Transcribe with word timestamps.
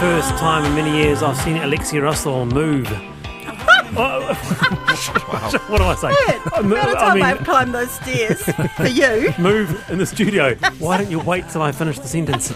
first 0.00 0.30
time 0.38 0.64
in 0.64 0.74
many 0.74 0.96
years 1.02 1.22
I've 1.22 1.36
seen 1.38 1.56
Alexia 1.56 2.02
Russell 2.02 2.46
move. 2.46 2.86
Oh, 4.00 4.20
what 5.68 5.78
do 5.78 5.84
I 5.84 5.94
say? 5.94 6.10
The 6.56 6.62
Mo- 6.62 6.76
amount 6.76 6.90
of 6.90 6.96
I 6.96 7.00
time 7.00 7.14
mean- 7.14 7.24
I've 7.24 7.38
climbed 7.38 7.74
those 7.74 7.90
stairs 7.90 8.42
for 8.76 8.86
you. 8.86 9.32
Move 9.42 9.82
in 9.90 9.98
the 9.98 10.04
studio. 10.06 10.54
Why 10.78 10.98
don't 10.98 11.10
you 11.10 11.18
wait 11.18 11.48
till 11.48 11.62
I 11.62 11.72
finish 11.72 11.98
the 11.98 12.06
sentence? 12.06 12.52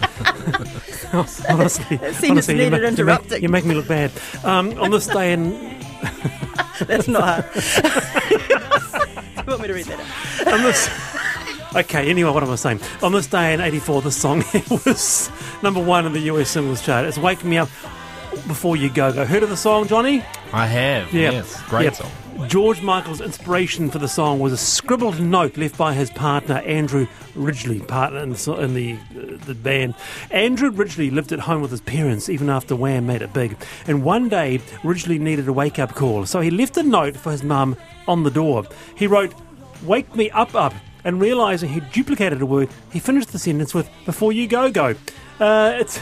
honestly, 1.49 1.97
It 1.97 2.29
honestly, 2.29 2.53
you 2.55 2.69
needed 2.69 2.81
ma- 2.83 2.87
interrupting. 2.87 3.41
You 3.41 3.49
make 3.49 3.65
me 3.65 3.73
look 3.73 3.87
bad. 3.87 4.11
Um, 4.43 4.77
on 4.79 4.91
this 4.91 5.07
day 5.07 5.33
in 5.33 5.75
That's 6.87 7.07
not 7.07 7.23
hard. 7.23 7.45
you 9.37 9.43
want 9.47 9.61
me 9.63 9.67
to 9.69 9.73
read 9.73 9.85
that 9.87 9.99
out? 10.47 10.53
on 10.53 10.61
this. 10.61 10.87
Okay, 11.75 12.09
anyway, 12.11 12.29
what 12.31 12.43
am 12.43 12.51
I 12.51 12.55
saying? 12.55 12.79
On 13.01 13.11
this 13.11 13.25
day 13.25 13.55
in 13.55 13.59
'84, 13.59 14.03
the 14.03 14.11
song 14.11 14.43
was 14.69 15.29
number 15.63 15.81
one 15.81 16.05
in 16.05 16.13
the 16.13 16.19
US 16.19 16.49
singles 16.49 16.81
chart. 16.85 17.05
It's 17.05 17.17
"Wake 17.17 17.43
Me 17.43 17.57
Up 17.57 17.69
Before 18.47 18.75
You 18.75 18.89
Go 18.89 19.11
Go." 19.13 19.25
Heard 19.25 19.43
of 19.43 19.49
the 19.49 19.57
song, 19.57 19.87
Johnny? 19.87 20.23
I 20.51 20.67
have. 20.67 21.11
Yeah. 21.13 21.31
Yes. 21.31 21.61
Great 21.69 21.85
Yeah. 21.85 21.91
song. 21.91 22.11
George 22.47 22.81
Michael's 22.81 23.21
inspiration 23.21 23.89
for 23.91 23.99
the 23.99 24.07
song 24.07 24.39
was 24.39 24.51
a 24.51 24.57
scribbled 24.57 25.19
note 25.19 25.55
left 25.55 25.77
by 25.77 25.93
his 25.93 26.09
partner 26.09 26.55
Andrew 26.65 27.05
Ridgeley, 27.35 27.79
partner 27.87 28.19
in 28.19 28.31
the, 28.33 28.53
in 28.59 28.73
the, 28.73 28.93
uh, 28.93 29.37
the 29.45 29.53
band. 29.53 29.93
Andrew 30.31 30.71
Ridgeley 30.71 31.11
lived 31.11 31.31
at 31.31 31.41
home 31.41 31.61
with 31.61 31.69
his 31.71 31.81
parents 31.81 32.29
even 32.29 32.49
after 32.49 32.75
Wham 32.75 33.05
made 33.05 33.21
it 33.21 33.33
big. 33.33 33.55
And 33.87 34.03
one 34.03 34.29
day, 34.29 34.59
Ridgeley 34.83 35.19
needed 35.19 35.47
a 35.47 35.53
wake 35.53 35.77
up 35.77 35.93
call, 35.93 36.25
so 36.25 36.41
he 36.41 36.49
left 36.49 36.75
a 36.75 36.83
note 36.83 37.15
for 37.15 37.31
his 37.31 37.43
mum 37.43 37.77
on 38.07 38.23
the 38.23 38.31
door. 38.31 38.63
He 38.95 39.05
wrote, 39.07 39.33
"Wake 39.83 40.13
me 40.15 40.29
up, 40.31 40.55
up." 40.55 40.73
And 41.05 41.19
realizing 41.19 41.69
he 41.69 41.79
duplicated 41.79 42.41
a 42.41 42.45
word, 42.45 42.69
he 42.91 42.99
finished 42.99 43.31
the 43.31 43.39
sentence 43.39 43.73
with 43.73 43.89
"Before 44.05 44.31
you 44.31 44.47
go, 44.47 44.71
go." 44.71 44.95
Uh, 45.39 45.73
it's 45.79 45.99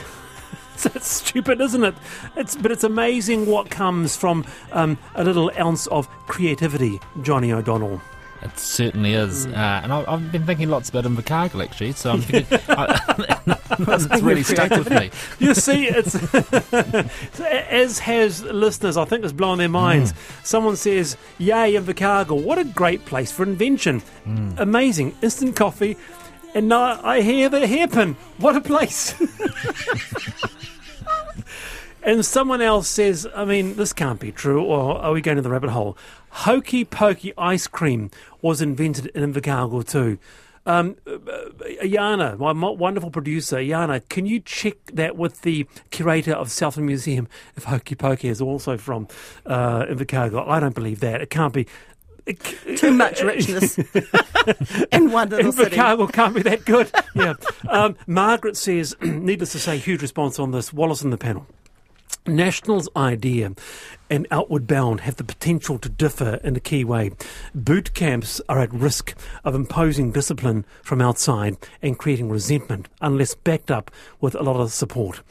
That's 0.84 1.08
stupid, 1.08 1.62
isn't 1.62 1.84
it? 1.84 1.94
It's 2.36 2.56
but 2.56 2.72
it's 2.72 2.84
amazing 2.84 3.46
what 3.46 3.70
comes 3.70 4.16
from 4.16 4.46
um, 4.72 4.98
a 5.14 5.24
little 5.24 5.52
ounce 5.60 5.86
of 5.88 6.10
creativity, 6.28 7.00
Johnny 7.22 7.52
O'Donnell. 7.52 8.02
It 8.42 8.58
certainly 8.58 9.14
is. 9.14 9.46
Mm. 9.46 9.54
Uh, 9.54 9.82
and 9.84 9.94
I, 9.94 10.04
I've 10.08 10.32
been 10.32 10.46
thinking 10.46 10.70
lots 10.70 10.90
about 10.90 11.04
Invercargill, 11.04 11.64
actually, 11.64 11.92
so 11.92 12.12
I'm 12.12 12.22
thinking. 12.22 12.60
I, 12.70 13.00
it's 13.80 14.22
really 14.22 14.44
stuck 14.44 14.72
with 14.72 14.90
me. 14.90 15.12
You 15.40 15.54
see, 15.54 15.88
it's 15.88 16.16
as 17.40 18.00
has 18.00 18.44
listeners. 18.44 18.98
I 18.98 19.06
think 19.06 19.24
it's 19.24 19.34
blown 19.34 19.58
their 19.58 19.70
minds. 19.70 20.14
Someone 20.44 20.76
says, 20.76 21.18
"Yay, 21.38 21.74
Invercargill! 21.74 22.44
What 22.44 22.58
a 22.58 22.64
great 22.64 23.06
place 23.06 23.32
for 23.32 23.44
invention! 23.44 24.02
Amazing, 24.58 25.16
instant 25.22 25.56
coffee." 25.56 25.98
And 26.54 26.68
now 26.68 27.00
I 27.04 27.22
hear 27.22 27.48
the 27.50 27.66
hairpin. 27.66 28.16
What 28.38 28.56
a 28.56 28.62
place! 28.62 29.16
And 32.04 32.26
someone 32.26 32.62
else 32.62 32.88
says, 32.88 33.28
I 33.36 33.46
mean, 33.46 33.76
this 33.76 33.94
can't 33.94 34.20
be 34.20 34.32
true, 34.32 34.64
or 34.64 34.98
are 34.98 35.12
we 35.12 35.22
going 35.22 35.36
to 35.36 35.44
the 35.44 35.52
rabbit 35.52 35.70
hole? 35.70 35.96
Hokey 36.32 36.86
Pokey 36.86 37.34
ice 37.38 37.68
cream 37.68 38.10
was 38.42 38.62
invented 38.62 39.08
in 39.08 39.32
Invercargill 39.34 39.88
too. 39.88 40.18
Um, 40.66 40.96
uh, 41.08 41.12
Yana, 41.82 42.38
my 42.38 42.52
wonderful 42.52 43.10
producer, 43.10 43.58
Yana, 43.58 44.08
can 44.10 44.28
you 44.28 44.40
check 44.40 44.76
that 44.94 45.18
with 45.18 45.42
the 45.42 45.66
curator 45.90 46.34
of 46.34 46.52
Southland 46.52 46.86
Museum 46.86 47.28
if 47.58 47.64
Hokey 47.64 47.96
Pokey 47.96 48.28
is 48.28 48.42
also 48.42 48.78
from 48.78 49.08
uh, 49.46 49.86
Invercargill? 49.86 50.48
I 50.48 50.60
don't 50.60 50.76
believe 50.76 51.00
that. 51.00 51.22
It 51.22 51.30
can't 51.30 51.54
be. 51.54 51.68
Too 52.76 52.92
much 52.92 53.22
richness 53.24 53.80
in 54.92 55.12
one 55.12 55.30
little 55.30 55.52
city. 55.52 55.76
Invercargill 55.76 56.14
can't 56.14 56.36
be 56.36 56.44
that 56.44 56.64
good. 56.66 56.92
Yeah. 57.16 57.34
Um, 57.68 57.96
Margaret 58.06 58.56
says, 58.56 58.96
needless 59.02 59.54
to 59.54 59.60
say, 59.60 59.80
huge 59.80 60.04
response 60.04 60.38
on 60.38 60.52
this. 60.52 60.72
Wallace 60.72 61.02
in 61.02 61.10
the 61.10 61.18
panel. 61.18 61.48
National's 62.28 62.88
idea 62.96 63.54
and 64.10 64.28
Outward 64.30 64.68
Bound 64.68 65.02
have 65.02 65.16
the 65.16 65.24
potential 65.24 65.80
to 65.80 65.90
differ 65.90 66.40
in 66.44 66.56
a 66.56 66.60
key 66.60 66.84
way. 66.84 67.12
Boot 67.56 67.96
camps 67.96 68.40
are 68.48 68.60
at 68.60 68.72
risk 68.72 69.16
of 69.44 69.56
imposing 69.56 70.12
discipline 70.12 70.64
from 70.84 71.02
outside 71.02 71.58
and 71.82 71.98
creating 71.98 72.30
resentment 72.30 72.90
unless 73.02 73.34
backed 73.34 73.72
up 73.72 73.90
with 74.20 74.36
a 74.36 74.44
lot 74.44 74.60
of 74.60 74.72
support. 74.72 75.22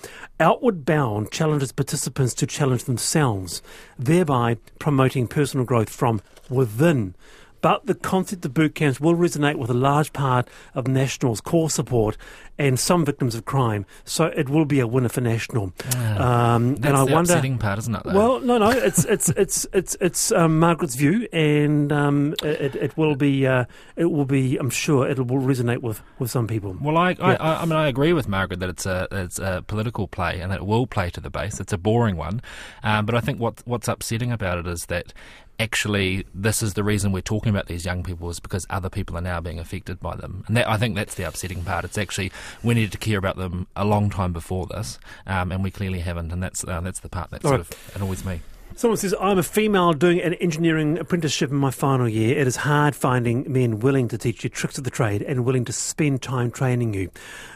Outward 0.41 0.85
Bound 0.85 1.31
challenges 1.31 1.71
participants 1.71 2.35
to 2.35 2.47
challenge 2.47 2.85
themselves, 2.85 3.63
thereby 3.97 4.57
promoting 4.81 5.29
personal 5.29 5.65
growth 5.65 5.91
from 5.91 6.21
within. 6.49 7.15
But 7.61 7.87
the 7.87 7.95
concept 7.95 8.45
of 8.45 8.55
boot 8.55 8.75
camps 8.75 9.01
will 9.01 9.15
resonate 9.15 9.57
with 9.57 9.71
a 9.71 9.75
large 9.75 10.13
part 10.13 10.49
of 10.75 10.87
National's 10.87 11.41
core 11.41 11.69
support 11.71 12.17
and 12.59 12.79
some 12.79 13.05
victims 13.07 13.35
of 13.35 13.45
crime. 13.45 13.87
So 14.05 14.27
it 14.27 14.49
will 14.49 14.65
be 14.67 14.81
a 14.81 14.87
winner 14.87 15.09
for 15.09 15.21
National. 15.23 15.73
um, 16.19 16.77
That's 16.77 16.87
and 16.87 16.97
I 16.97 17.03
wonder. 17.03 17.33
upsetting 17.33 17.59
part, 17.59 17.79
isn't 17.79 17.95
it? 17.95 18.03
Though? 18.05 18.13
Well, 18.15 18.41
no, 18.41 18.59
no, 18.59 18.71
it's 18.71 19.05
it's 19.05 19.29
it's 19.31 19.67
it's 19.73 19.97
it's 20.01 20.33
um, 20.33 20.59
Margaret's 20.59 20.95
view, 20.95 21.27
and 21.33 21.91
um, 21.93 22.35
it, 22.43 22.77
it 22.77 22.97
will 22.97 23.15
be 23.17 23.47
uh, 23.47 23.65
it 23.97 24.07
will 24.07 24.25
be. 24.27 24.57
I'm 24.57 24.71
sure 24.71 25.09
it 25.09 25.19
will 25.19 25.41
resonate 25.41 25.79
with, 25.83 26.03
with 26.19 26.31
some 26.31 26.47
people. 26.47 26.77
Well, 26.81 26.97
I, 26.97 27.11
Yeah. 27.13 27.25
I, 27.27 27.35
I, 27.35 27.63
I 27.63 27.65
mean, 27.65 27.77
I 27.77 27.89
agree 27.89 28.13
with 28.13 28.29
Margaret 28.29 28.61
that 28.61 28.69
it's 28.69 28.87
a 28.87 29.09
it's 29.11 29.39
a 29.39 29.65
political 29.67 30.07
play 30.09 30.41
and 30.41 30.51
that 30.53 30.59
it 30.61 30.67
will 30.67 30.87
play 30.87 31.11
to 31.11 31.21
the 31.21 31.31
base. 31.31 31.61
It's 31.61 31.73
a 31.73 31.79
boring 31.79 32.17
one, 32.17 32.43
um, 32.83 33.07
but 33.07 33.15
I 33.15 33.21
think 33.21 33.39
what 33.41 33.63
what's 33.65 33.89
upsetting 33.89 34.33
about 34.33 34.59
it 34.59 34.67
is 34.67 34.87
that 34.87 35.13
actually 35.61 36.25
this 36.35 36.63
is 36.63 36.75
the 36.75 36.83
reason 36.83 37.13
we're 37.13 37.21
talking 37.21 37.51
about 37.51 37.67
these 37.67 37.85
young 37.85 38.03
people 38.03 38.31
is 38.31 38.41
because 38.41 38.67
other 38.71 38.89
people 38.89 39.17
are 39.17 39.21
now 39.21 39.41
being 39.41 39.59
affected 39.59 40.01
by 40.01 40.17
them, 40.17 40.45
and 40.49 40.57
that, 40.57 40.69
I 40.69 40.77
think 40.79 40.97
that's 40.97 41.15
the 41.15 41.25
upsetting 41.25 41.63
part. 41.63 41.85
It's 41.85 41.99
actually 41.99 42.33
we 42.65 42.75
needed 42.75 42.93
to 42.93 42.99
care 42.99 43.19
about 43.19 43.37
them 43.37 43.67
a 43.77 43.85
long 43.85 44.11
time 44.11 44.33
before 44.33 44.67
this, 44.67 44.99
um, 45.27 45.53
and 45.53 45.63
we 45.63 45.71
clearly 45.71 46.01
haven't, 46.01 46.33
and 46.33 46.43
that's 46.43 46.65
uh, 46.65 46.81
that's 46.81 47.01
the 47.01 47.09
part 47.09 47.31
that 47.31 47.45
All 47.45 47.51
sort 47.51 47.61
right. 47.61 47.71
of 47.71 47.97
annoys 47.97 48.25
me. 48.25 48.41
Someone 48.77 48.97
says, 48.97 49.15
I'm 49.21 49.37
a 49.37 49.43
female 49.43 49.93
doing 49.93 50.23
an 50.23 50.35
engineering 50.35 50.97
apprenticeship 50.97 51.51
in 51.51 51.57
my 51.57 51.71
final 51.71 52.09
year. 52.09 52.39
It 52.39 52.47
is 52.47 52.57
hard 52.57 52.95
finding 52.95 53.51
men 53.53 53.81
willing 53.81 54.09
to 54.09 54.17
teach 54.17 54.45
you 54.45 54.49
tricks 54.49 54.79
of 54.79 54.85
the 54.85 54.91
trade 54.91 55.23
and 55.23 55.45
willing 55.45 55.65
to 55.67 55.73
spend 55.73 56.23
time 56.23 56.51
training 56.51 56.95
you. 56.95 57.11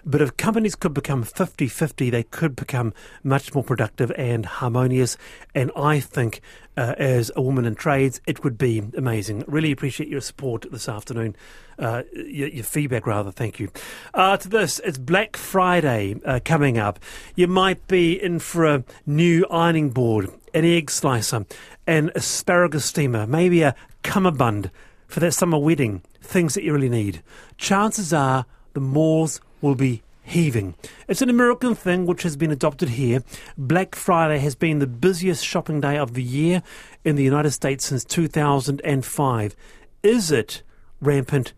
But 0.05 0.21
if 0.21 0.37
companies 0.37 0.75
could 0.75 0.93
become 0.93 1.23
50 1.23 1.69
50, 1.69 2.11
they 2.11 2.25
could 2.25 2.57
become 2.57 2.93
much 3.23 3.55
more 3.55 3.65
productive 3.65 4.12
and 4.19 4.45
harmonious. 4.45 5.17
And 5.55 5.71
I 5.77 6.00
think, 6.00 6.41
uh, 6.76 6.94
as 6.99 7.31
a 7.37 7.43
woman 7.43 7.65
in 7.65 7.75
trades, 7.75 8.21
it 8.26 8.44
would 8.44 8.59
be 8.59 8.82
amazing. 8.97 9.44
Really 9.47 9.73
appreciate 9.73 10.09
your 10.09 10.21
support 10.21 10.67
this 10.71 10.88
afternoon. 10.88 11.37
Uh, 11.79 12.03
your, 12.12 12.49
your 12.49 12.65
feedback, 12.65 13.06
rather. 13.06 13.32
Thank 13.32 13.59
you. 13.59 13.71
Uh, 14.12 14.37
to 14.37 14.49
this, 14.49 14.81
it's 14.85 14.99
Black 14.99 15.37
Friday 15.37 16.17
uh, 16.25 16.38
coming 16.44 16.79
up. 16.79 17.00
You 17.35 17.49
might 17.49 17.87
be 17.88 18.21
in 18.21 18.38
for 18.38 18.65
a 18.65 18.85
new 19.06 19.44
ironing 19.50 19.91
board, 19.91 20.31
an 20.53 20.65
egg 20.65 20.91
slicer, 20.91 21.47
an 21.87 22.12
asparagus 22.15 22.85
steamer, 22.85 23.26
maybe 23.26 23.62
a 23.62 23.75
cummerbund 24.05 24.71
for 25.09 25.21
that 25.21 25.32
summer 25.32 25.59
wedding. 25.59 26.03
Things 26.23 26.55
that 26.55 26.62
you 26.62 26.73
really 26.73 26.88
need. 26.88 27.23
Chances 27.59 28.12
are 28.12 28.47
the 28.73 28.81
malls 28.81 29.41
will 29.61 29.75
be 29.75 30.04
heaving. 30.25 30.75
It's 31.06 31.23
an 31.23 31.31
American 31.31 31.75
thing 31.75 32.06
which 32.06 32.23
has 32.23 32.37
been 32.37 32.50
adopted 32.50 32.91
here. 32.91 33.23
Black 33.56 33.94
Friday 33.94 34.38
has 34.38 34.55
been 34.55 34.79
the 34.79 34.87
busiest 34.87 35.44
shopping 35.44 35.81
day 35.81 35.97
of 35.97 36.15
the 36.15 36.23
year 36.23 36.62
in 37.05 37.17
the 37.17 37.23
United 37.23 37.53
States 37.53 37.85
since 37.85 38.05
2005. 38.05 39.56
Is 40.03 40.31
it 40.31 40.62
rampant 41.00 41.53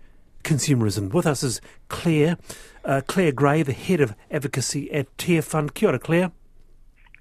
consumerism? 0.45 1.13
With 1.13 1.27
us 1.27 1.43
is 1.43 1.61
Claire, 1.89 2.37
uh, 2.85 3.01
Claire 3.07 3.33
Gray, 3.33 3.63
the 3.63 3.73
head 3.73 4.01
of 4.01 4.15
advocacy 4.31 4.93
at 4.93 5.17
Tear 5.17 5.43
Fund. 5.43 5.75
Kia 5.75 5.89
ora, 5.89 5.99
Claire. 5.99 6.33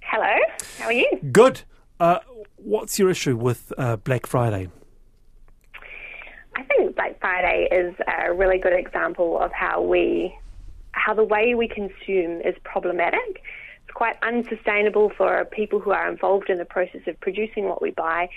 Hello, 0.02 0.36
how 0.80 0.86
are 0.86 0.94
you? 0.94 1.10
Good. 1.32 1.62
Uh, 2.00 2.20
what's 2.58 3.00
your 3.00 3.10
issue 3.10 3.36
with 3.36 3.72
uh, 3.78 3.96
Black 3.98 4.26
Friday? 4.26 4.70
I 6.56 6.64
think 6.64 6.96
Black 6.96 7.20
Friday 7.20 7.68
is 7.72 7.96
a 8.08 8.34
really 8.34 8.58
good 8.58 8.74
example 8.74 9.40
of 9.40 9.52
how 9.52 9.82
we, 9.82 10.36
how 10.96 11.14
the 11.14 11.24
way 11.24 11.54
we 11.56 11.68
consume 11.68 12.42
is 12.42 12.56
problematic. 12.64 13.44
It's 13.84 13.94
quite 13.94 14.16
unsustainable 14.24 15.12
for 15.16 15.46
people 15.46 15.80
who 15.80 15.92
are 15.92 16.10
involved 16.10 16.50
in 16.50 16.58
the 16.58 16.66
process 16.66 17.02
of 17.08 17.20
producing 17.20 17.66
what 17.66 17.82
we 17.82 17.92
buy, 17.92 18.30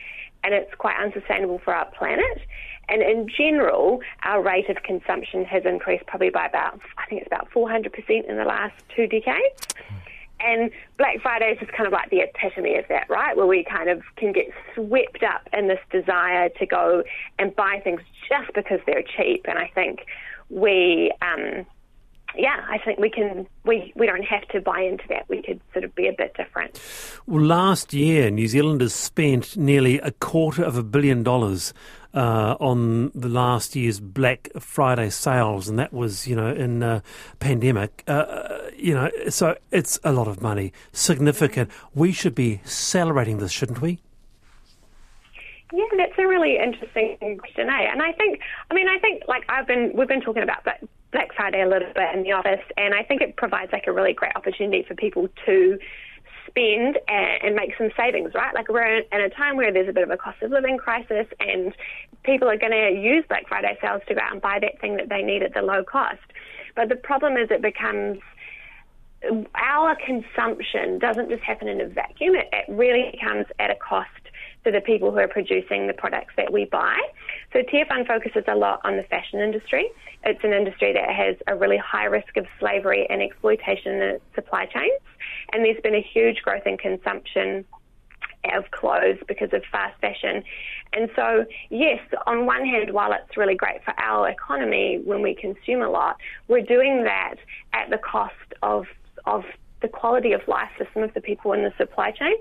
and 0.44 0.52
it's 0.52 0.74
quite 0.74 0.96
unsustainable 1.00 1.60
for 1.64 1.74
our 1.74 1.86
planet. 1.86 2.40
And 2.88 3.02
in 3.02 3.28
general, 3.28 4.00
our 4.24 4.42
rate 4.42 4.68
of 4.68 4.82
consumption 4.82 5.44
has 5.44 5.64
increased 5.64 6.06
probably 6.06 6.30
by 6.30 6.46
about, 6.46 6.80
I 6.96 7.06
think 7.06 7.22
it's 7.22 7.28
about 7.28 7.50
400% 7.50 8.28
in 8.28 8.36
the 8.36 8.44
last 8.44 8.74
two 8.94 9.06
decades. 9.06 9.68
And 10.40 10.70
Black 10.96 11.20
Friday 11.20 11.52
is 11.52 11.58
just 11.58 11.72
kind 11.72 11.86
of 11.86 11.92
like 11.92 12.10
the 12.10 12.20
epitome 12.20 12.76
of 12.76 12.86
that, 12.88 13.10
right? 13.10 13.36
Where 13.36 13.46
we 13.46 13.64
kind 13.64 13.90
of 13.90 14.02
can 14.16 14.32
get 14.32 14.46
swept 14.74 15.22
up 15.22 15.48
in 15.52 15.68
this 15.68 15.80
desire 15.90 16.48
to 16.48 16.66
go 16.66 17.02
and 17.38 17.54
buy 17.54 17.80
things 17.82 18.00
just 18.28 18.52
because 18.54 18.78
they're 18.86 19.02
cheap. 19.02 19.46
And 19.48 19.58
I 19.58 19.70
think 19.74 20.06
we, 20.48 21.12
um, 21.20 21.66
yeah, 22.36 22.64
I 22.68 22.78
think 22.78 22.98
we 22.98 23.10
can, 23.10 23.46
we, 23.64 23.92
we 23.96 24.06
don't 24.06 24.24
have 24.24 24.46
to 24.48 24.60
buy 24.60 24.80
into 24.80 25.04
that. 25.08 25.28
We 25.28 25.42
could 25.42 25.60
sort 25.72 25.84
of 25.84 25.94
be 25.94 26.08
a 26.08 26.12
bit 26.12 26.34
different. 26.36 26.80
Well, 27.26 27.44
last 27.44 27.92
year, 27.92 28.30
New 28.30 28.48
Zealanders 28.48 28.94
spent 28.94 29.56
nearly 29.56 29.98
a 30.00 30.10
quarter 30.12 30.62
of 30.62 30.76
a 30.76 30.82
billion 30.82 31.22
dollars 31.22 31.72
uh, 31.72 31.98
uh, 32.14 32.56
on 32.58 33.10
the 33.14 33.28
last 33.28 33.76
year's 33.76 34.00
Black 34.00 34.48
Friday 34.58 35.10
sales, 35.10 35.68
and 35.68 35.78
that 35.78 35.92
was, 35.92 36.26
you 36.26 36.34
know, 36.34 36.48
in 36.48 36.82
uh, 36.82 37.00
pandemic. 37.38 38.02
Uh, 38.06 38.58
you 38.76 38.94
know, 38.94 39.10
so 39.28 39.56
it's 39.70 39.98
a 40.04 40.12
lot 40.12 40.26
of 40.28 40.42
money, 40.42 40.72
significant. 40.92 41.70
We 41.94 42.12
should 42.12 42.34
be 42.34 42.60
celebrating 42.64 43.38
this, 43.38 43.52
shouldn't 43.52 43.80
we? 43.80 44.00
Yeah, 45.72 45.84
that's 45.96 46.18
a 46.18 46.26
really 46.26 46.56
interesting 46.58 47.38
question, 47.38 47.68
eh? 47.68 47.90
And 47.92 48.02
I 48.02 48.12
think, 48.12 48.40
I 48.70 48.74
mean, 48.74 48.88
I 48.88 48.98
think 48.98 49.22
like 49.28 49.44
I've 49.48 49.66
been, 49.66 49.92
we've 49.94 50.08
been 50.08 50.22
talking 50.22 50.42
about 50.42 50.64
Black, 50.64 50.82
Black 51.12 51.34
Friday 51.34 51.62
a 51.62 51.68
little 51.68 51.92
bit 51.94 52.14
in 52.14 52.22
the 52.22 52.32
office, 52.32 52.60
and 52.76 52.94
I 52.94 53.02
think 53.02 53.22
it 53.22 53.36
provides 53.36 53.72
like 53.72 53.86
a 53.86 53.92
really 53.92 54.12
great 54.12 54.36
opportunity 54.36 54.84
for 54.86 54.94
people 54.94 55.28
to 55.46 55.78
spend 56.46 56.98
and, 57.08 57.42
and 57.42 57.54
make 57.54 57.72
some 57.78 57.90
savings, 57.96 58.32
right? 58.34 58.54
Like 58.54 58.68
we're 58.68 58.98
in, 58.98 59.20
a 59.20 59.30
time 59.30 59.56
where 59.56 59.72
there's 59.72 59.88
a 59.88 59.92
bit 59.92 60.02
of 60.02 60.10
a 60.10 60.16
cost 60.16 60.42
of 60.42 60.50
living 60.50 60.76
crisis, 60.76 61.26
and 61.40 61.74
people 62.24 62.48
are 62.48 62.58
going 62.58 62.72
to 62.72 63.00
use 63.00 63.24
Black 63.28 63.48
Friday 63.48 63.78
sales 63.80 64.02
to 64.08 64.14
go 64.14 64.20
out 64.20 64.32
and 64.32 64.42
buy 64.42 64.58
that 64.60 64.80
thing 64.80 64.96
that 64.96 65.08
they 65.08 65.22
need 65.22 65.42
at 65.42 65.54
the 65.54 65.62
low 65.62 65.82
cost. 65.82 66.20
But 66.74 66.88
the 66.88 66.96
problem 66.96 67.36
is 67.36 67.50
it 67.50 67.62
becomes 67.62 68.18
our 69.54 69.96
consumption 69.96 70.98
doesn't 70.98 71.28
just 71.28 71.42
happen 71.42 71.66
in 71.68 71.80
a 71.80 71.88
vacuum. 71.88 72.36
It, 72.36 72.48
it 72.52 72.66
really 72.68 73.18
comes 73.20 73.46
at 73.58 73.70
a 73.70 73.74
cost 73.74 74.08
to 74.64 74.70
the 74.70 74.80
people 74.80 75.10
who 75.10 75.18
are 75.18 75.28
producing 75.28 75.86
the 75.86 75.92
products 75.92 76.34
that 76.36 76.52
we 76.52 76.66
buy. 76.66 76.98
So 77.52 77.62
Fund 77.88 78.06
focuses 78.06 78.44
a 78.46 78.54
lot 78.54 78.80
on 78.84 78.96
the 78.96 79.02
fashion 79.04 79.40
industry. 79.40 79.88
It's 80.24 80.42
an 80.44 80.52
industry 80.52 80.92
that 80.92 81.10
has 81.10 81.36
a 81.46 81.56
really 81.56 81.78
high 81.78 82.04
risk 82.04 82.36
of 82.36 82.46
slavery 82.58 83.06
and 83.08 83.22
exploitation 83.22 83.94
in 83.94 84.02
its 84.02 84.24
supply 84.34 84.66
chains. 84.66 85.00
And 85.52 85.64
there's 85.64 85.80
been 85.82 85.94
a 85.94 86.02
huge 86.02 86.42
growth 86.42 86.66
in 86.66 86.76
consumption 86.76 87.64
of 88.54 88.70
clothes 88.70 89.18
because 89.26 89.52
of 89.52 89.62
fast 89.70 89.98
fashion. 90.00 90.42
And 90.92 91.10
so, 91.16 91.44
yes, 91.70 92.00
on 92.26 92.46
one 92.46 92.64
hand, 92.64 92.92
while 92.92 93.12
it's 93.12 93.36
really 93.36 93.54
great 93.54 93.82
for 93.84 93.94
our 93.98 94.28
economy 94.28 95.00
when 95.04 95.22
we 95.22 95.34
consume 95.34 95.82
a 95.82 95.88
lot, 95.88 96.16
we're 96.48 96.62
doing 96.62 97.04
that 97.04 97.36
at 97.72 97.90
the 97.90 97.98
cost 97.98 98.34
of 98.62 98.86
of 99.26 99.44
the 99.80 99.88
quality 99.88 100.32
of 100.32 100.40
life 100.48 100.70
for 100.76 100.86
some 100.92 101.02
of 101.02 101.14
the 101.14 101.20
people 101.20 101.52
in 101.52 101.62
the 101.62 101.72
supply 101.76 102.10
chain. 102.10 102.34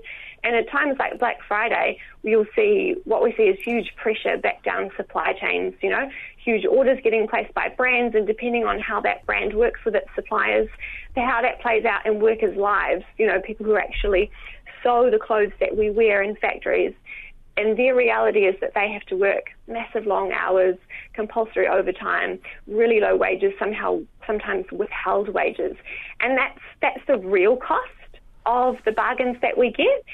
And 0.44 0.54
at 0.54 0.70
times 0.70 0.96
like 0.98 1.18
Black 1.18 1.38
Friday, 1.46 1.98
you'll 2.22 2.46
see 2.54 2.96
what 3.04 3.22
we 3.22 3.34
see 3.36 3.44
is 3.44 3.58
huge 3.62 3.94
pressure 3.96 4.36
back 4.36 4.62
down 4.62 4.90
supply 4.96 5.32
chains, 5.32 5.74
you 5.82 5.90
know, 5.90 6.08
huge 6.42 6.64
orders 6.64 6.98
getting 7.02 7.26
placed 7.26 7.52
by 7.54 7.68
brands, 7.68 8.14
and 8.14 8.26
depending 8.26 8.64
on 8.64 8.78
how 8.78 9.00
that 9.00 9.26
brand 9.26 9.54
works 9.54 9.80
with 9.84 9.94
its 9.94 10.08
suppliers, 10.14 10.68
how 11.16 11.42
that 11.42 11.60
plays 11.60 11.84
out 11.84 12.06
in 12.06 12.20
workers' 12.20 12.56
lives, 12.56 13.04
you 13.16 13.26
know, 13.26 13.40
people 13.40 13.66
who 13.66 13.76
actually 13.76 14.30
sew 14.82 15.10
the 15.10 15.18
clothes 15.18 15.52
that 15.60 15.76
we 15.76 15.90
wear 15.90 16.22
in 16.22 16.36
factories. 16.36 16.94
And 17.56 17.76
their 17.76 17.96
reality 17.96 18.44
is 18.44 18.54
that 18.60 18.74
they 18.74 18.88
have 18.92 19.02
to 19.06 19.16
work 19.16 19.46
massive 19.66 20.06
long 20.06 20.30
hours, 20.30 20.76
compulsory 21.12 21.66
overtime, 21.66 22.38
really 22.68 23.00
low 23.00 23.16
wages, 23.16 23.52
somehow 23.58 24.00
sometimes 24.28 24.66
withheld 24.70 25.28
wages. 25.30 25.76
And 26.20 26.38
that's 26.38 26.60
that's 26.80 27.04
the 27.08 27.18
real 27.18 27.56
cost 27.56 27.90
of 28.48 28.76
the 28.84 28.92
bargains 28.92 29.36
that 29.42 29.56
we 29.56 29.70
get. 29.70 30.04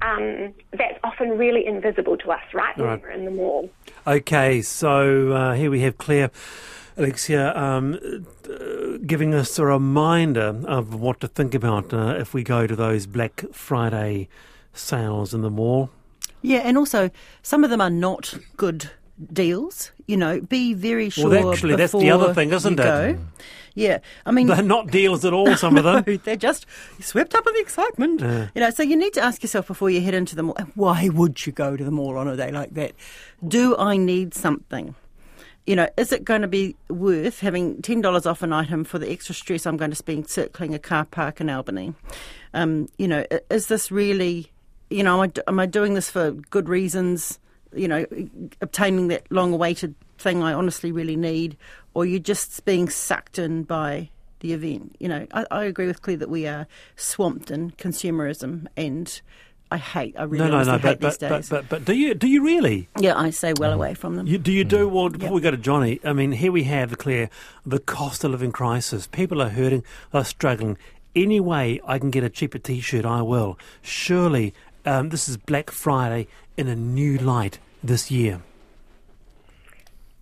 Um, 0.00 0.52
that's 0.72 0.98
often 1.04 1.38
really 1.38 1.64
invisible 1.64 2.16
to 2.16 2.32
us, 2.32 2.42
right? 2.52 2.76
When 2.76 2.86
right. 2.86 3.02
we're 3.02 3.10
in 3.10 3.24
the 3.24 3.30
mall. 3.30 3.70
Okay, 4.04 4.60
so 4.62 5.30
uh, 5.30 5.54
here 5.54 5.70
we 5.70 5.80
have 5.82 5.98
Claire. 5.98 6.30
Alexia, 6.96 7.56
um, 7.56 7.98
uh, 8.50 8.98
giving 9.06 9.32
us 9.32 9.58
a 9.58 9.64
reminder 9.64 10.62
of 10.66 10.94
what 10.94 11.20
to 11.20 11.28
think 11.28 11.54
about 11.54 11.94
uh, 11.94 12.16
if 12.18 12.34
we 12.34 12.42
go 12.42 12.66
to 12.66 12.76
those 12.76 13.06
Black 13.06 13.44
Friday 13.52 14.28
sales 14.74 15.32
in 15.32 15.40
the 15.40 15.50
mall. 15.50 15.88
Yeah, 16.42 16.58
and 16.58 16.76
also 16.76 17.10
some 17.42 17.64
of 17.64 17.70
them 17.70 17.80
are 17.80 17.90
not 17.90 18.34
good 18.56 18.90
deals. 19.32 19.92
You 20.06 20.16
know, 20.16 20.40
be 20.40 20.74
very 20.74 21.10
sure. 21.10 21.30
Well, 21.30 21.52
actually, 21.52 21.76
that's 21.76 21.92
the 21.92 22.10
other 22.10 22.34
thing, 22.34 22.52
isn't 22.52 22.78
it? 22.78 22.82
Go. 22.82 23.18
Yeah, 23.74 23.98
I 24.26 24.32
mean, 24.32 24.48
they're 24.48 24.62
not 24.62 24.90
deals 24.90 25.24
at 25.24 25.32
all. 25.32 25.56
Some 25.56 25.78
of 25.78 25.84
them, 25.84 26.20
they're 26.24 26.36
just 26.36 26.66
swept 27.00 27.34
up 27.34 27.46
in 27.46 27.54
the 27.54 27.60
excitement. 27.60 28.20
Yeah. 28.20 28.48
You 28.54 28.60
know, 28.60 28.70
so 28.70 28.82
you 28.82 28.96
need 28.96 29.14
to 29.14 29.22
ask 29.22 29.42
yourself 29.42 29.66
before 29.66 29.90
you 29.90 30.00
head 30.00 30.14
into 30.14 30.36
the 30.36 30.42
mall: 30.42 30.56
Why 30.74 31.08
would 31.08 31.46
you 31.46 31.52
go 31.52 31.76
to 31.76 31.84
the 31.84 31.90
mall 31.90 32.18
on 32.18 32.28
a 32.28 32.36
day 32.36 32.50
like 32.50 32.74
that? 32.74 32.92
Do 33.46 33.76
I 33.76 33.96
need 33.96 34.34
something? 34.34 34.94
You 35.66 35.76
know, 35.76 35.88
is 35.96 36.12
it 36.12 36.24
going 36.24 36.42
to 36.42 36.48
be 36.48 36.76
worth 36.88 37.40
having 37.40 37.80
ten 37.82 38.00
dollars 38.00 38.26
off 38.26 38.42
an 38.42 38.52
item 38.52 38.84
for 38.84 38.98
the 38.98 39.10
extra 39.10 39.34
stress 39.34 39.64
I'm 39.64 39.76
going 39.76 39.92
to 39.92 39.96
spend 39.96 40.28
circling 40.28 40.74
a 40.74 40.78
car 40.78 41.04
park 41.04 41.40
in 41.40 41.48
Albany? 41.48 41.94
Um, 42.52 42.88
you 42.98 43.08
know, 43.08 43.24
is 43.50 43.68
this 43.68 43.90
really? 43.90 44.50
You 44.90 45.02
know, 45.02 45.22
am 45.22 45.32
I, 45.36 45.42
am 45.48 45.58
I 45.60 45.66
doing 45.66 45.94
this 45.94 46.10
for 46.10 46.32
good 46.32 46.68
reasons? 46.68 47.38
You 47.74 47.88
know, 47.88 48.06
obtaining 48.60 49.08
that 49.08 49.30
long-awaited 49.30 49.94
thing 50.18 50.42
I 50.42 50.52
honestly 50.52 50.92
really 50.92 51.16
need, 51.16 51.56
or 51.94 52.04
you're 52.04 52.18
just 52.20 52.64
being 52.64 52.88
sucked 52.88 53.38
in 53.38 53.64
by 53.64 54.10
the 54.40 54.52
event. 54.52 54.96
You 54.98 55.08
know, 55.08 55.26
I, 55.32 55.46
I 55.50 55.64
agree 55.64 55.86
with 55.86 56.02
Claire 56.02 56.18
that 56.18 56.30
we 56.30 56.46
are 56.46 56.66
swamped 56.96 57.50
in 57.50 57.70
consumerism, 57.72 58.66
and 58.76 59.20
I 59.70 59.78
hate. 59.78 60.14
I 60.18 60.24
really 60.24 60.50
no, 60.50 60.62
no, 60.62 60.64
no. 60.64 60.72
hate 60.72 60.82
But, 60.82 61.00
these 61.00 61.18
but, 61.18 61.28
days. 61.28 61.48
but, 61.48 61.68
but, 61.68 61.78
but 61.78 61.84
do 61.86 61.94
you 61.94 62.14
do 62.14 62.26
you 62.28 62.44
really? 62.44 62.88
yeah, 62.98 63.18
I 63.18 63.30
stay 63.30 63.54
well 63.58 63.70
mm. 63.70 63.76
away 63.76 63.94
from 63.94 64.16
them. 64.16 64.26
You, 64.26 64.38
do 64.38 64.52
you 64.52 64.64
do 64.64 64.88
mm. 64.88 64.92
well 64.92 65.08
before 65.08 65.28
Yep. 65.28 65.34
we 65.34 65.40
go 65.40 65.50
to 65.50 65.56
Johnny? 65.56 65.98
I 66.04 66.12
mean, 66.12 66.32
here 66.32 66.52
we 66.52 66.64
have 66.64 66.98
Claire, 66.98 67.30
the 67.64 67.78
cost 67.78 68.22
of 68.24 68.32
living 68.32 68.52
crisis. 68.52 69.06
People 69.06 69.40
are 69.40 69.48
hurting, 69.48 69.82
they're 70.12 70.24
struggling. 70.24 70.76
Any 71.14 71.40
way 71.40 71.80
I 71.86 71.98
can 71.98 72.10
get 72.10 72.24
a 72.24 72.30
cheaper 72.30 72.58
T-shirt, 72.58 73.04
I 73.04 73.20
will. 73.20 73.58
Surely, 73.82 74.54
um, 74.84 75.08
this 75.10 75.28
is 75.28 75.36
Black 75.36 75.70
Friday 75.70 76.28
in 76.56 76.68
a 76.68 76.76
new 76.76 77.18
light 77.18 77.58
this 77.82 78.10
year. 78.10 78.42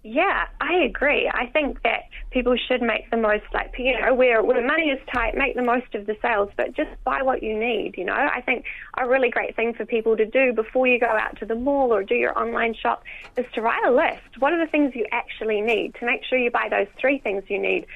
Yeah, 0.02 0.46
I 0.62 0.76
agree. 0.76 1.30
I 1.32 1.46
think 1.46 1.82
that 1.82 2.04
people 2.30 2.56
should 2.56 2.80
make 2.80 3.10
the 3.10 3.18
most, 3.18 3.44
like, 3.52 3.74
you 3.78 4.00
know, 4.00 4.14
where, 4.14 4.42
where 4.42 4.66
money 4.66 4.88
is 4.88 4.98
tight, 5.12 5.36
make 5.36 5.56
the 5.56 5.62
most 5.62 5.94
of 5.94 6.06
the 6.06 6.16
sales, 6.22 6.48
but 6.56 6.74
just 6.74 6.88
buy 7.04 7.20
what 7.20 7.42
you 7.42 7.58
need, 7.58 7.98
you 7.98 8.04
know. 8.06 8.14
I 8.14 8.40
think 8.40 8.64
a 8.96 9.06
really 9.06 9.28
great 9.28 9.54
thing 9.56 9.74
for 9.74 9.84
people 9.84 10.16
to 10.16 10.24
do 10.24 10.54
before 10.54 10.86
you 10.86 10.98
go 10.98 11.06
out 11.06 11.38
to 11.40 11.44
the 11.44 11.54
mall 11.54 11.92
or 11.92 12.02
do 12.02 12.14
your 12.14 12.38
online 12.38 12.74
shop 12.74 13.04
is 13.36 13.44
to 13.52 13.60
write 13.60 13.84
a 13.86 13.90
list. 13.90 14.38
What 14.38 14.54
are 14.54 14.64
the 14.64 14.70
things 14.70 14.94
you 14.94 15.04
actually 15.12 15.60
need? 15.60 15.94
To 15.96 16.06
make 16.06 16.24
sure 16.24 16.38
you 16.38 16.50
buy 16.50 16.68
those 16.70 16.88
three 16.98 17.18
things 17.18 17.44
you 17.48 17.58
need 17.58 17.86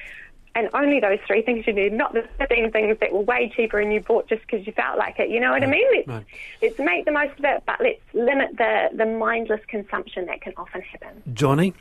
and 0.55 0.69
only 0.73 1.01
those 1.01 1.19
three 1.27 1.41
things 1.41 1.67
you 1.67 1.73
need, 1.73 1.91
not 1.91 2.13
the 2.13 2.27
15 2.37 2.71
things 2.71 2.97
that 3.01 3.11
were 3.11 3.19
way 3.19 3.51
cheaper 3.53 3.79
and 3.79 3.93
you 3.93 3.99
bought 3.99 4.27
just 4.29 4.41
because 4.41 4.65
you 4.65 4.71
felt 4.71 4.97
like 4.97 5.19
it. 5.19 5.29
You 5.29 5.41
know 5.41 5.51
what 5.51 5.61
I 5.63 5.67
mean? 5.67 5.85
Let's, 5.93 6.07
right. 6.07 6.25
let's 6.61 6.79
make 6.79 7.03
the 7.03 7.11
most 7.11 7.37
of 7.37 7.43
it, 7.43 7.63
but 7.67 7.81
let's 7.81 8.01
limit 8.13 8.57
the, 8.57 8.89
the 8.93 9.05
mindless 9.05 9.59
consumption 9.67 10.25
that 10.27 10.41
can 10.41 10.53
often 10.55 10.81
happen. 10.81 11.21
Johnny, 11.33 11.73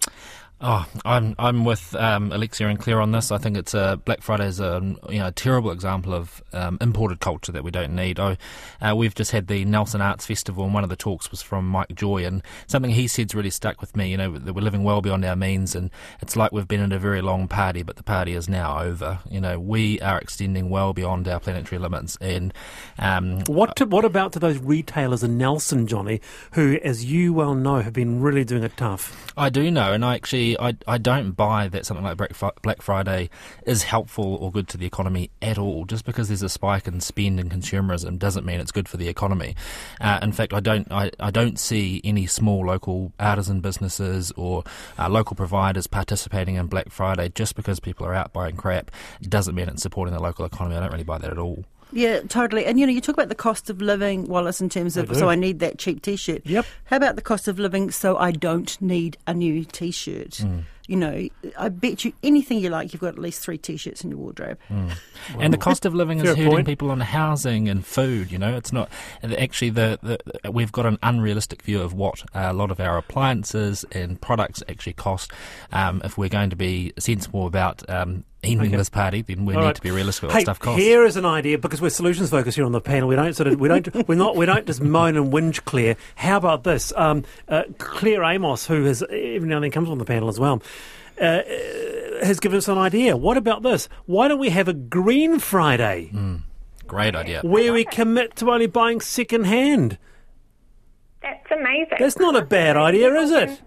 Oh, 0.61 0.87
I'm 1.04 1.34
I'm 1.38 1.64
with 1.64 1.94
um, 1.96 2.30
Alexia 2.30 2.68
and 2.68 2.78
Claire 2.78 3.00
on 3.00 3.11
this. 3.11 3.32
I 3.32 3.38
think 3.38 3.56
it's 3.56 3.75
a 3.75 4.00
Black 4.04 4.23
Friday 4.23 4.46
is 4.46 4.61
a 4.61 4.80
you 5.08 5.18
know 5.18 5.26
a 5.26 5.32
terrible 5.32 5.73
example 5.73 6.14
of 6.14 6.42
um, 6.52 6.78
imported 6.80 7.18
culture 7.18 7.50
that 7.50 7.64
we 7.64 7.73
don't 7.73 7.94
need. 7.94 8.20
Oh, 8.20 8.37
uh, 8.80 8.94
we've 8.96 9.14
just 9.14 9.32
had 9.32 9.49
the 9.49 9.64
Nelson 9.64 10.00
Arts 10.00 10.26
Festival, 10.26 10.64
and 10.64 10.73
one 10.73 10.84
of 10.84 10.90
the 10.90 10.96
talks 10.96 11.30
was 11.32 11.42
from 11.42 11.68
Mike 11.68 11.94
Joy, 11.96 12.25
and 12.25 12.40
something 12.68 12.92
he 12.92 13.08
said's 13.08 13.34
really 13.34 13.50
stuck 13.50 13.80
with 13.80 13.96
me. 13.96 14.11
You 14.11 14.16
know 14.16 14.38
that 14.38 14.54
we're 14.54 14.62
living 14.62 14.84
well 14.84 15.02
beyond 15.02 15.25
our 15.25 15.34
means, 15.34 15.75
and 15.75 15.90
it's 16.23 16.37
like 16.37 16.52
we've 16.52 16.68
been 16.68 16.80
in 16.80 16.92
a 16.92 17.00
very 17.00 17.20
long 17.20 17.49
party, 17.49 17.82
but 17.82 17.96
the 17.96 18.04
party 18.04 18.32
is 18.32 18.49
now 18.49 18.80
over. 18.80 19.18
You 19.28 19.40
know 19.40 19.58
we 19.58 20.00
are 20.00 20.18
extending 20.18 20.70
well 20.70 20.92
beyond 20.92 21.26
our 21.26 21.40
planetary 21.40 21.80
limits, 21.80 22.16
and 22.20 22.54
um, 22.99 23.40
what 23.49 23.75
to, 23.76 23.87
what 23.87 24.04
about 24.04 24.32
to 24.34 24.38
those 24.38 24.58
retailers 24.58 25.25
in 25.25 25.37
Nelson, 25.37 25.88
Johnny, 25.88 26.20
who, 26.52 26.78
as 26.84 27.04
you 27.04 27.34
well 27.34 27.54
know, 27.54 27.80
have 27.80 27.92
been 27.92 28.20
really 28.20 28.44
doing 28.44 28.62
it 28.62 28.76
tough? 28.76 29.32
I 29.37 29.50
do 29.50 29.68
know, 29.68 29.92
and 29.92 30.04
I 30.04 30.14
actually 30.14 30.43
I, 30.58 30.76
I 30.86 30.98
don't 30.98 31.32
buy 31.32 31.68
that 31.68 31.86
something 31.86 32.04
like 32.04 32.16
Black 32.62 32.82
Friday 32.82 33.30
is 33.66 33.84
helpful 33.84 34.36
or 34.36 34.50
good 34.50 34.68
to 34.68 34.76
the 34.76 34.86
economy 34.86 35.30
at 35.40 35.58
all. 35.58 35.84
Just 35.84 36.04
because 36.04 36.28
there's 36.28 36.42
a 36.42 36.48
spike 36.48 36.86
in 36.86 37.00
spend 37.00 37.40
and 37.40 37.50
consumerism 37.50 38.18
doesn't 38.18 38.44
mean 38.44 38.60
it's 38.60 38.72
good 38.72 38.88
for 38.88 38.96
the 38.96 39.08
economy. 39.08 39.54
Uh, 40.00 40.18
in 40.22 40.32
fact, 40.32 40.52
I 40.52 40.60
don't 40.60 40.90
I, 40.90 41.10
I 41.18 41.30
don't 41.30 41.58
see 41.58 42.00
any 42.04 42.26
small 42.26 42.66
local 42.66 43.12
artisan 43.18 43.60
businesses 43.60 44.32
or 44.36 44.64
uh, 44.98 45.08
local 45.08 45.36
providers 45.36 45.86
participating 45.86 46.56
in 46.56 46.66
Black 46.66 46.90
Friday 46.90 47.30
just 47.34 47.56
because 47.56 47.80
people 47.80 48.06
are 48.06 48.14
out 48.14 48.32
buying 48.32 48.56
crap 48.56 48.90
doesn't 49.22 49.54
mean 49.54 49.68
it's 49.68 49.82
supporting 49.82 50.14
the 50.14 50.22
local 50.22 50.44
economy. 50.44 50.76
I 50.76 50.80
don't 50.80 50.92
really 50.92 51.04
buy 51.04 51.18
that 51.18 51.30
at 51.30 51.38
all. 51.38 51.64
Yeah, 51.93 52.21
totally. 52.21 52.67
And 52.67 52.79
you 52.79 52.87
know, 52.87 52.93
you 52.93 53.00
talk 53.00 53.14
about 53.14 53.29
the 53.29 53.35
cost 53.35 53.71
of 53.71 53.81
living, 53.81 54.26
Wallace, 54.26 54.61
in 54.61 54.69
terms 54.69 54.97
of 54.97 55.11
I 55.11 55.14
so 55.14 55.29
I 55.29 55.35
need 55.35 55.61
that 55.61 55.79
cheap 55.79 56.03
T-shirt. 56.03 56.43
Yep. 56.45 56.67
How 56.85 56.97
about 56.97 57.17
the 57.17 57.23
cost 57.23 57.49
of 57.49 57.59
living 57.59 57.91
so 57.91 58.17
I 58.17 58.33
don't 58.33 58.81
need 58.81 59.17
a 59.26 59.35
new 59.35 59.64
T-shirt? 59.64 60.31
Mm. 60.31 60.64
You 60.87 60.97
know, 60.97 61.29
I 61.59 61.71
bet 61.71 62.05
you 62.05 62.12
anything 62.23 62.59
you 62.59 62.69
like, 62.69 62.93
you've 62.93 63.00
got 63.00 63.14
at 63.14 63.19
least 63.19 63.43
three 63.43 63.57
T-shirts 63.57 64.05
in 64.05 64.11
your 64.11 64.19
wardrobe. 64.19 64.59
and 65.38 65.53
the 65.53 65.57
cost 65.57 65.87
of 65.87 65.95
living 65.95 66.19
is 66.19 66.29
hurting 66.29 66.47
point. 66.47 66.67
people 66.67 66.91
on 66.91 67.00
housing 67.00 67.71
and 67.71 67.87
food. 67.87 68.31
You 68.31 68.38
know, 68.38 68.55
it's 68.55 68.71
not 68.71 68.91
actually 69.23 69.71
the, 69.71 69.99
the 70.03 70.50
we've 70.50 70.73
got 70.73 70.85
an 70.85 70.99
unrealistic 71.03 71.62
view 71.62 71.81
of 71.81 71.95
what 71.95 72.23
a 72.35 72.53
lot 72.53 72.71
of 72.71 72.81
our 72.81 72.99
appliances 72.99 73.87
and 73.93 74.21
products 74.21 74.62
actually 74.69 74.93
cost. 74.93 75.33
Um, 75.73 76.03
if 76.05 76.19
we're 76.19 76.29
going 76.29 76.50
to 76.50 76.57
be 76.57 76.93
sensible 76.99 77.47
about 77.47 77.88
um, 77.88 78.25
in 78.52 78.60
Okay. 78.60 78.76
this 78.76 78.88
party, 78.88 79.22
then 79.22 79.44
we 79.44 79.54
All 79.54 79.60
need 79.60 79.66
right. 79.66 79.74
to 79.76 79.82
be 79.82 79.90
realistic 79.90 80.24
about 80.24 80.36
Hey, 80.36 80.42
stuff 80.42 80.58
costs. 80.60 80.80
here 80.82 81.04
is 81.04 81.16
an 81.16 81.24
idea 81.26 81.58
because 81.58 81.80
we're 81.80 81.88
solutions 81.90 82.30
focused 82.30 82.56
here 82.56 82.64
on 82.66 82.72
the 82.72 82.80
panel. 82.80 83.08
We 83.08 83.16
don't 83.16 83.34
sort 83.34 83.48
of 83.48 83.58
we 83.60 83.68
don't 83.68 83.88
we're 84.08 84.14
not 84.16 84.36
we 84.36 84.46
don't 84.46 84.66
just 84.66 84.80
moan 84.82 85.16
and 85.16 85.32
whinge. 85.32 85.64
Clear. 85.64 85.96
how 86.16 86.36
about 86.36 86.64
this? 86.64 86.92
Um, 86.96 87.24
uh, 87.48 87.64
Claire 87.78 88.22
Amos, 88.24 88.66
who 88.66 88.84
has 88.84 89.02
every 89.02 89.40
now 89.48 89.56
and 89.56 89.64
then 89.64 89.70
comes 89.70 89.88
on 89.90 89.98
the 89.98 90.04
panel 90.04 90.28
as 90.28 90.38
well. 90.38 90.62
Uh, 91.20 91.24
uh, 91.24 91.44
has 92.24 92.40
given 92.40 92.58
us 92.58 92.66
an 92.68 92.76
idea. 92.78 93.16
What 93.16 93.36
about 93.36 93.62
this? 93.62 93.88
Why 94.06 94.26
don't 94.28 94.38
we 94.40 94.50
have 94.50 94.66
a 94.68 94.72
Green 94.72 95.38
Friday 95.38 96.10
Great 96.86 97.14
idea. 97.14 97.40
where 97.42 97.72
we 97.72 97.84
commit 97.84 98.34
to 98.36 98.50
only 98.50 98.66
buying 98.66 99.00
second 99.00 99.44
hand? 99.44 99.96
That's 101.22 101.50
amazing. 101.50 101.96
That's 101.98 102.18
not 102.18 102.36
a 102.36 102.42
bad 102.42 102.76
idea, 102.76 103.14
is 103.14 103.30
it? 103.30 103.60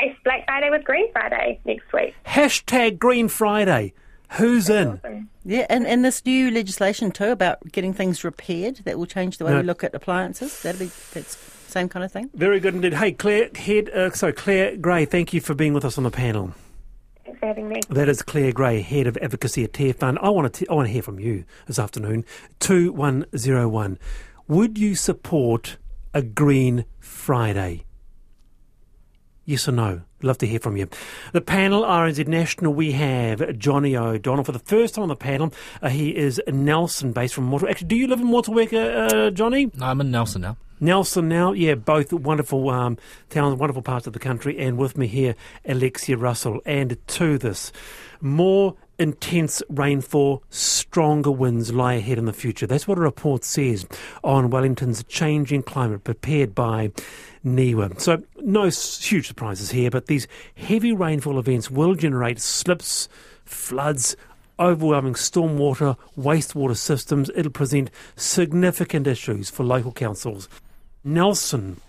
Race 0.00 0.16
Black 0.24 0.44
Friday 0.46 0.70
with 0.70 0.84
Green 0.84 1.10
Friday 1.12 1.60
next 1.66 1.92
week. 1.92 2.14
Hashtag 2.24 2.98
Green 2.98 3.28
Friday. 3.28 3.92
Who's 4.34 4.68
in? 4.70 5.00
Yeah, 5.44 5.66
and, 5.68 5.86
and 5.86 6.04
this 6.04 6.24
new 6.24 6.50
legislation 6.50 7.10
too 7.10 7.30
about 7.30 7.58
getting 7.72 7.92
things 7.92 8.24
repaired 8.24 8.76
that 8.84 8.98
will 8.98 9.06
change 9.06 9.38
the 9.38 9.44
way 9.44 9.52
No. 9.52 9.58
we 9.58 9.62
look 9.64 9.84
at 9.84 9.94
appliances. 9.94 10.62
That'll 10.62 10.78
be 10.78 10.90
that's 11.12 11.36
same 11.68 11.88
kind 11.88 12.04
of 12.04 12.12
thing. 12.12 12.30
Very 12.34 12.60
good 12.60 12.74
indeed. 12.74 12.94
Hey, 12.94 13.12
Claire 13.12 13.48
Head. 13.54 13.88
Uh, 13.90 14.10
sorry, 14.10 14.32
Claire 14.34 14.76
Gray. 14.76 15.04
Thank 15.06 15.32
you 15.32 15.40
for 15.40 15.54
being 15.54 15.72
with 15.74 15.84
us 15.84 15.96
on 15.98 16.04
the 16.04 16.10
panel. 16.10 16.52
Thanks 17.24 17.40
for 17.40 17.46
having 17.46 17.68
me. 17.68 17.80
That 17.88 18.08
is 18.08 18.20
Claire 18.22 18.52
Gray, 18.52 18.80
head 18.82 19.06
of 19.06 19.16
advocacy 19.18 19.64
at 19.64 19.72
Tear 19.72 19.94
Fund. 19.94 20.18
I 20.20 20.28
want 20.30 20.52
to. 20.52 20.66
I 20.70 20.74
want 20.74 20.88
to 20.88 20.92
hear 20.92 21.02
from 21.02 21.18
you 21.18 21.44
this 21.66 21.78
afternoon. 21.78 22.24
Two 22.60 22.92
one 22.92 23.26
zero 23.36 23.68
one. 23.68 23.98
Would 24.48 24.76
you 24.78 24.94
support 24.94 25.76
a 26.14 26.20
Green 26.22 26.84
Friday? 27.00 27.84
Yes 29.44 29.68
or 29.68 29.72
no? 29.72 30.02
Love 30.22 30.38
to 30.38 30.46
hear 30.46 30.60
from 30.60 30.76
you. 30.76 30.88
The 31.32 31.40
panel 31.40 31.82
RNZ 31.82 32.28
National. 32.28 32.72
We 32.72 32.92
have 32.92 33.58
Johnny 33.58 33.96
O'Donnell 33.96 34.44
for 34.44 34.52
the 34.52 34.60
first 34.60 34.94
time 34.94 35.02
on 35.02 35.08
the 35.08 35.16
panel. 35.16 35.52
Uh, 35.82 35.88
he 35.88 36.16
is 36.16 36.40
Nelson, 36.46 37.12
based 37.12 37.34
from 37.34 37.44
Mortal. 37.44 37.68
Actually, 37.68 37.88
do 37.88 37.96
you 37.96 38.06
live 38.06 38.20
in 38.20 38.28
Motueka, 38.28 39.12
uh, 39.12 39.30
Johnny? 39.30 39.68
No, 39.74 39.86
I'm 39.86 40.00
in 40.00 40.12
Nelson 40.12 40.42
now. 40.42 40.56
Nelson 40.78 41.28
now, 41.28 41.52
yeah, 41.52 41.74
both 41.74 42.12
wonderful 42.12 42.70
um, 42.70 42.98
towns, 43.30 43.58
wonderful 43.58 43.82
parts 43.82 44.06
of 44.06 44.12
the 44.12 44.18
country, 44.18 44.58
and 44.58 44.76
with 44.76 44.96
me 44.96 45.06
here, 45.06 45.34
Alexia 45.64 46.16
Russell. 46.16 46.60
And 46.64 46.96
to 47.08 47.38
this, 47.38 47.72
more 48.20 48.76
intense 49.02 49.62
rainfall, 49.68 50.42
stronger 50.48 51.30
winds 51.30 51.72
lie 51.72 51.94
ahead 51.94 52.18
in 52.18 52.24
the 52.24 52.32
future. 52.32 52.66
That's 52.66 52.86
what 52.86 52.98
a 52.98 53.02
report 53.02 53.44
says 53.44 53.84
on 54.22 54.48
Wellington's 54.48 55.02
changing 55.04 55.64
climate 55.64 56.04
prepared 56.04 56.54
by 56.54 56.92
NIWA. 57.44 58.00
So, 58.00 58.22
no 58.40 58.68
huge 58.68 59.26
surprises 59.26 59.72
here, 59.72 59.90
but 59.90 60.06
these 60.06 60.28
heavy 60.54 60.92
rainfall 60.92 61.38
events 61.38 61.70
will 61.70 61.94
generate 61.94 62.40
slips, 62.40 63.08
floods, 63.44 64.16
overwhelming 64.58 65.14
stormwater, 65.14 65.96
wastewater 66.16 66.76
systems. 66.76 67.30
It'll 67.34 67.50
present 67.50 67.90
significant 68.14 69.08
issues 69.08 69.50
for 69.50 69.64
local 69.64 69.92
councils. 69.92 70.48
Nelson 71.02 71.80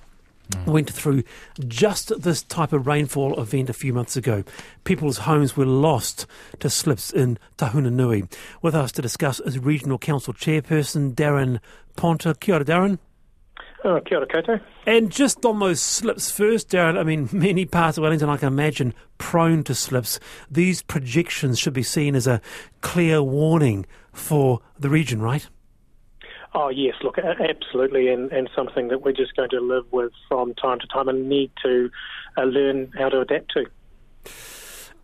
went 0.65 0.89
through 0.89 1.23
just 1.67 2.21
this 2.21 2.43
type 2.43 2.73
of 2.73 2.87
rainfall 2.87 3.39
event 3.39 3.69
a 3.69 3.73
few 3.73 3.93
months 3.93 4.15
ago. 4.15 4.43
People's 4.83 5.19
homes 5.19 5.57
were 5.57 5.65
lost 5.65 6.25
to 6.59 6.69
slips 6.69 7.11
in 7.11 7.37
Tahunanui. 7.57 8.31
With 8.61 8.75
us 8.75 8.91
to 8.93 9.01
discuss 9.01 9.39
is 9.41 9.59
Regional 9.59 9.97
Council 9.97 10.33
Chairperson 10.33 11.13
Daran 11.13 11.59
Ponter. 11.95 12.33
Kia 12.33 12.55
ora, 12.55 12.65
Daran. 12.65 12.99
Oh, 13.83 13.99
kia 13.99 14.17
ora 14.17 14.27
koutou. 14.27 14.61
And 14.85 15.11
just 15.11 15.45
on 15.45 15.59
those 15.59 15.81
slips 15.81 16.31
first, 16.31 16.69
Daran, 16.69 16.97
I 16.97 17.03
mean, 17.03 17.29
many 17.33 17.65
parts 17.65 17.97
of 17.97 18.03
Wellington, 18.03 18.29
I 18.29 18.37
can 18.37 18.47
imagine, 18.47 18.93
prone 19.17 19.63
to 19.65 19.75
slips. 19.75 20.19
These 20.49 20.81
projections 20.81 21.59
should 21.59 21.73
be 21.73 21.83
seen 21.83 22.15
as 22.15 22.27
a 22.27 22.41
clear 22.81 23.21
warning 23.21 23.85
for 24.13 24.61
the 24.79 24.89
region, 24.89 25.21
right? 25.21 25.47
Oh, 26.55 26.69
yes, 26.69 26.95
look, 27.03 27.17
absolutely, 27.17 28.09
and, 28.09 28.31
and 28.31 28.49
something 28.55 28.89
that 28.89 29.01
we're 29.01 29.11
just 29.11 29.35
going 29.35 29.49
to 29.49 29.59
live 29.59 29.85
with 29.91 30.11
from 30.27 30.53
time 30.53 30.79
to 30.79 30.87
time 30.87 31.09
and 31.09 31.27
need 31.27 31.51
to 31.63 31.89
uh, 32.37 32.43
learn 32.43 32.91
how 32.97 33.09
to 33.09 33.21
adapt 33.21 33.51
to. 33.53 33.65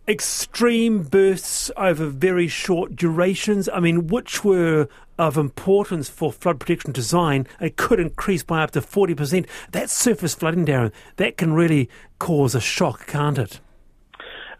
extreme 0.06 1.02
bursts 1.02 1.70
over 1.76 2.06
very 2.06 2.46
short 2.46 2.94
durations. 2.94 3.68
I 3.68 3.80
mean, 3.80 4.06
which 4.06 4.44
were 4.44 4.88
of 5.18 5.36
importance 5.36 6.08
for 6.08 6.32
flood 6.32 6.58
protection 6.60 6.92
design, 6.92 7.46
it 7.60 7.76
could 7.76 8.00
increase 8.00 8.42
by 8.42 8.62
up 8.62 8.70
to 8.70 8.80
40%. 8.80 9.46
That 9.72 9.90
surface 9.90 10.34
flooding, 10.34 10.66
Daran, 10.66 10.92
that 11.16 11.36
can 11.36 11.52
really 11.52 11.90
cause 12.18 12.54
a 12.54 12.60
shock, 12.60 13.06
can't 13.06 13.38
it? 13.38 13.60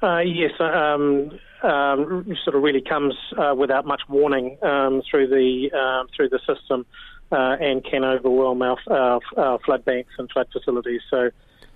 Uh, 0.02 0.20
yes, 0.20 0.52
um, 0.60 1.38
um, 1.62 2.36
sort 2.44 2.56
of 2.56 2.62
really 2.62 2.80
comes 2.80 3.14
uh, 3.36 3.54
without 3.54 3.84
much 3.84 4.02
warning 4.08 4.56
um, 4.62 5.02
through 5.10 5.26
the 5.26 5.70
um, 5.78 6.06
through 6.16 6.28
the 6.28 6.38
system 6.46 6.86
uh, 7.32 7.56
and 7.60 7.84
can 7.84 8.02
overwhelm 8.02 8.62
our, 8.62 8.78
our, 8.88 9.20
our 9.36 9.58
flood 9.58 9.84
banks 9.84 10.12
and 10.18 10.30
flood 10.30 10.48
facilities. 10.52 11.02
So 11.10 11.30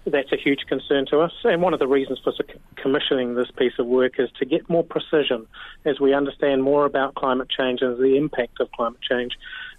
that's 0.06 0.32
a 0.32 0.36
huge 0.36 0.60
concern 0.68 1.06
to 1.06 1.20
us. 1.20 1.32
And 1.44 1.62
one 1.62 1.72
of 1.72 1.80
the 1.80 1.86
reasons 1.86 2.18
for 2.22 2.32
commissioning 2.76 3.34
this 3.34 3.50
piece 3.50 3.78
of 3.78 3.86
work 3.86 4.18
is 4.18 4.30
to 4.38 4.44
get 4.44 4.68
more 4.68 4.84
precision 4.84 5.46
as 5.84 5.98
we 6.00 6.12
understand 6.14 6.62
more 6.62 6.84
about 6.84 7.14
climate 7.14 7.48
change 7.48 7.80
and 7.80 7.96
the 7.98 8.16
impact 8.16 8.60
of 8.60 8.70
climate 8.72 9.00
change. 9.00 9.32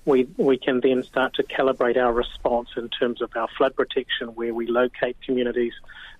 We, 0.05 0.27
we 0.37 0.57
can 0.57 0.81
then 0.81 1.03
start 1.03 1.33
to 1.35 1.43
calibrate 1.43 1.97
our 1.97 2.13
response 2.13 2.69
in 2.77 2.89
terms 2.89 3.21
of 3.21 3.31
our 3.35 3.47
flood 3.57 3.75
protection, 3.75 4.29
where 4.29 4.53
we 4.53 4.67
locate 4.67 5.17
communities, 5.21 5.73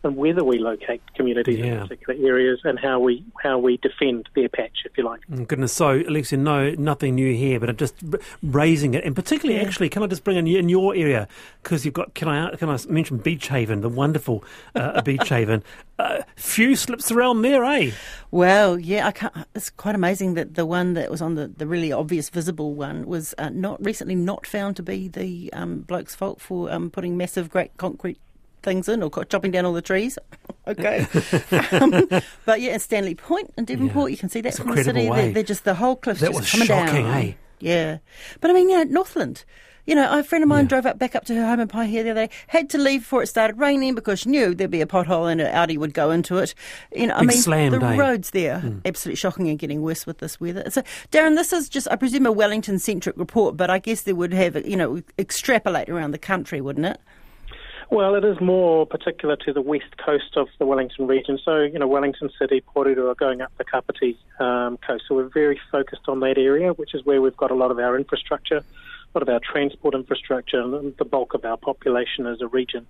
and 0.04 0.16
whether 0.16 0.44
we 0.44 0.58
locate 0.60 1.02
communities 1.16 1.60
Yeah. 1.60 1.66
in 1.82 1.88
particular 1.88 2.28
areas, 2.28 2.60
and 2.64 2.80
how 2.80 3.00
we 3.00 3.24
how 3.44 3.58
we 3.58 3.78
defend 3.78 4.30
their 4.36 4.50
patch, 4.50 4.80
if 4.86 4.98
you 4.98 5.04
like. 5.04 5.22
Mm, 5.32 5.48
Goodness, 5.48 5.74
so 5.74 6.02
Alexia, 6.08 6.38
no, 6.38 6.72
nothing 6.72 7.16
new 7.16 7.34
here, 7.34 7.60
but 7.60 7.70
I'm 7.70 7.78
just 7.78 7.96
raising 8.44 8.94
it, 8.94 9.04
and 9.04 9.16
particularly, 9.16 9.60
actually, 9.62 9.90
can 9.90 10.04
I 10.04 10.08
just 10.08 10.24
bring 10.24 10.38
in 10.38 10.48
in 10.48 10.70
your 10.70 10.96
area 10.96 11.28
because 11.64 11.86
you've 11.86 11.94
got? 11.94 12.14
Can 12.14 12.28
I 12.28 12.56
can 12.56 12.70
I 12.70 12.78
mention 12.90 13.18
Beach 13.18 13.48
Haven, 13.48 13.82
the 13.82 13.90
wonderful 13.90 14.44
uh, 14.76 15.02
Beach 15.04 15.30
Haven? 15.30 15.64
Uh, 15.98 16.24
few 16.36 16.76
slips 16.76 17.10
around 17.10 17.42
there, 17.42 17.64
eh? 17.64 17.92
Well, 18.30 18.78
yeah, 18.78 19.08
I 19.08 19.12
can't, 19.12 19.34
it's 19.56 19.70
quite 19.70 19.96
amazing 19.96 20.34
that 20.34 20.56
the 20.56 20.66
one 20.66 20.94
that 20.96 21.10
was 21.10 21.22
on 21.22 21.36
the, 21.36 21.48
the 21.48 21.66
really 21.66 21.94
obvious 21.94 22.30
visible 22.30 22.74
one 22.74 23.06
was 23.06 23.34
uh, 23.38 23.48
not 23.50 23.84
recently 23.84 24.16
not 24.16 24.46
found 24.46 24.76
to 24.76 24.84
be 24.84 25.08
the 25.08 25.50
um, 25.54 25.80
bloke's 25.82 26.14
fault 26.14 26.42
for 26.42 26.70
um, 26.70 26.90
putting 26.92 27.16
massive, 27.16 27.50
great 27.50 27.78
concrete 27.78 28.20
things 28.66 28.90
in 28.90 29.02
or 29.02 29.10
chopping 29.26 29.52
down 29.52 29.66
all 29.66 29.72
the 29.74 29.82
trees. 29.82 30.18
okay, 30.68 31.08
um, 31.72 32.08
but 32.46 32.60
yeah, 32.60 32.74
in 32.74 32.80
Stanley 32.80 33.16
Point 33.16 33.54
in 33.58 33.64
Devonport, 33.66 34.10
Yeah. 34.10 34.12
you 34.14 34.18
can 34.18 34.28
see 34.30 34.42
that 34.42 34.50
It's 34.50 34.58
from 34.58 34.72
the 34.76 34.84
city. 34.84 34.90
incredible, 35.06 35.14
eh? 35.14 35.22
They're, 35.26 35.34
they're 35.36 35.44
just 35.44 35.64
the 35.64 35.76
whole 35.76 35.96
cliff's 35.96 36.20
That 36.22 36.32
just 36.34 36.40
was 36.42 36.52
coming 36.52 36.68
shocking, 36.68 37.06
down. 37.06 37.18
eh? 37.24 37.32
Yeah, 37.60 37.98
but 38.42 38.52
I 38.52 38.54
mean, 38.54 38.70
you 38.70 38.76
know, 38.76 38.84
Northland. 38.84 39.46
You 39.88 39.94
know, 39.94 40.18
a 40.18 40.24
friend 40.24 40.42
of 40.44 40.48
mine 40.48 40.64
Yeah. 40.66 40.70
drove 40.70 40.86
up 40.88 40.98
back 40.98 41.14
up 41.16 41.26
to 41.26 41.36
her 41.36 41.46
home 41.46 41.60
in 41.60 41.68
Paihia 41.68 42.02
the 42.04 42.10
other 42.10 42.26
day. 42.26 42.34
Had 42.48 42.72
to 42.72 42.80
leave 42.80 43.02
before 43.02 43.22
it 43.22 43.28
started 43.28 43.60
raining 43.60 43.94
because 43.94 44.22
she 44.22 44.30
knew 44.32 44.56
there'd 44.56 44.72
be 44.72 44.82
a 44.82 44.88
pothole 44.88 45.32
and 45.32 45.40
an 45.40 45.54
Audi 45.54 45.78
would 45.78 45.94
go 45.94 46.10
into 46.10 46.38
it. 46.40 46.56
You 46.92 47.06
know, 47.06 47.14
I 47.14 47.22
mean, 47.22 47.38
slam 47.38 47.72
the 47.72 47.78
day. 47.78 47.94
Hmm. 47.94 48.00
roads 48.00 48.32
there 48.32 48.64
absolutely 48.84 49.18
shocking 49.18 49.48
and 49.48 49.60
getting 49.60 49.84
worse 49.84 50.08
with 50.08 50.18
this 50.18 50.42
weather. 50.42 50.64
So, 50.72 50.82
Daran, 51.12 51.36
this 51.36 51.54
is 51.54 51.70
just, 51.70 51.88
I 51.92 51.98
presume, 51.98 52.26
a 52.26 52.32
Wellington 52.32 52.80
centric 52.80 53.16
report, 53.16 53.58
but 53.58 53.70
I 53.70 53.78
guess 53.78 54.02
they 54.02 54.14
would 54.14 54.34
have, 54.34 54.56
you 54.68 54.76
know, 54.76 55.04
extrapolate 55.20 55.88
around 55.88 56.12
the 56.12 56.18
country, 56.18 56.62
wouldn't 56.62 56.88
it? 56.88 57.00
Well, 57.92 58.16
it 58.16 58.26
is 58.26 58.40
more 58.42 58.86
particular 58.86 59.36
to 59.46 59.54
the 59.54 59.62
west 59.62 59.98
coast 60.04 60.36
of 60.36 60.48
the 60.60 60.66
Wellington 60.66 61.08
region. 61.08 61.38
So, 61.44 61.62
you 61.62 61.78
know, 61.78 61.88
Wellington 61.88 62.30
City, 62.40 62.62
Porirua 62.76 63.12
are 63.12 63.16
going 63.16 63.42
up 63.42 63.52
the 63.58 63.64
Kapiti 63.64 64.18
um, 64.40 64.78
coast. 64.78 65.06
So 65.08 65.16
we're 65.16 65.30
very 65.30 65.60
focused 65.72 66.08
on 66.08 66.20
that 66.22 66.38
area, 66.38 66.74
which 66.74 66.96
is 66.96 67.06
where 67.06 67.22
we've 67.22 67.38
got 67.38 67.52
a 67.52 67.56
lot 67.56 67.72
of 67.72 67.80
our 67.80 67.96
infrastructure, 67.96 68.58
a 68.58 68.64
lot 69.14 69.22
of 69.22 69.30
our 69.30 69.40
transport 69.40 69.94
infrastructure, 69.94 70.60
and 70.62 70.96
the 70.98 71.06
bulk 71.06 71.36
of 71.36 71.46
our 71.46 71.58
population 71.58 72.26
as 72.26 72.42
a 72.42 72.48
region. 72.48 72.88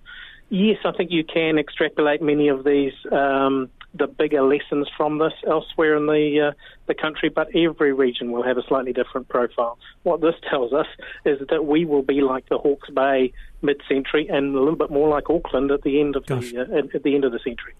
Yes, 0.48 0.78
I 0.84 0.92
think 0.92 1.10
you 1.10 1.24
can 1.24 1.58
extrapolate 1.58 2.22
many 2.22 2.48
of 2.48 2.64
these, 2.64 2.94
um, 3.12 3.68
the 3.94 4.06
bigger 4.06 4.42
lessons 4.42 4.88
from 4.96 5.18
this 5.18 5.32
elsewhere 5.46 5.96
in 5.96 6.06
the 6.06 6.48
uh, 6.48 6.52
the 6.86 6.94
country, 6.94 7.28
but 7.28 7.48
every 7.54 7.92
region 7.92 8.30
will 8.32 8.42
have 8.42 8.58
a 8.58 8.62
slightly 8.62 8.92
different 8.92 9.28
profile. 9.28 9.78
What 10.02 10.20
this 10.20 10.34
tells 10.48 10.72
us 10.72 10.86
is 11.24 11.40
that 11.48 11.66
we 11.66 11.84
will 11.84 12.02
be 12.02 12.20
like 12.20 12.48
the 12.48 12.58
Hawke's 12.58 12.90
Bay 12.90 13.32
mid-century, 13.62 14.28
and 14.28 14.54
a 14.54 14.58
little 14.58 14.76
bit 14.76 14.90
more 14.90 15.08
like 15.08 15.30
Auckland 15.30 15.70
at 15.70 15.82
the 15.82 16.00
end 16.00 16.16
of 16.16 16.26
Gosh. 16.26 16.52
the 16.52 16.60
uh, 16.60 16.78
at, 16.78 16.94
at 16.94 17.02
the 17.02 17.14
end 17.14 17.24
of 17.24 17.32
the 17.32 17.38
century. 17.38 17.74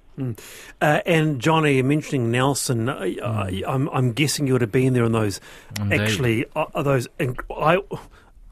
Uh, 0.80 1.00
and 1.04 1.40
Johnny, 1.40 1.82
mentioning 1.82 2.30
Nelson, 2.30 2.88
uh, 2.88 2.94
I, 3.22 3.62
I'm, 3.66 3.88
I'm 3.90 4.12
guessing 4.12 4.46
you 4.46 4.54
would 4.54 4.62
have 4.62 4.72
been 4.72 4.94
there 4.94 5.04
on 5.04 5.12
those. 5.12 5.40
Indeed. 5.78 6.00
Actually, 6.00 6.44
uh, 6.56 6.82
those. 6.82 7.06
inc- 7.18 7.44
I, 7.54 7.78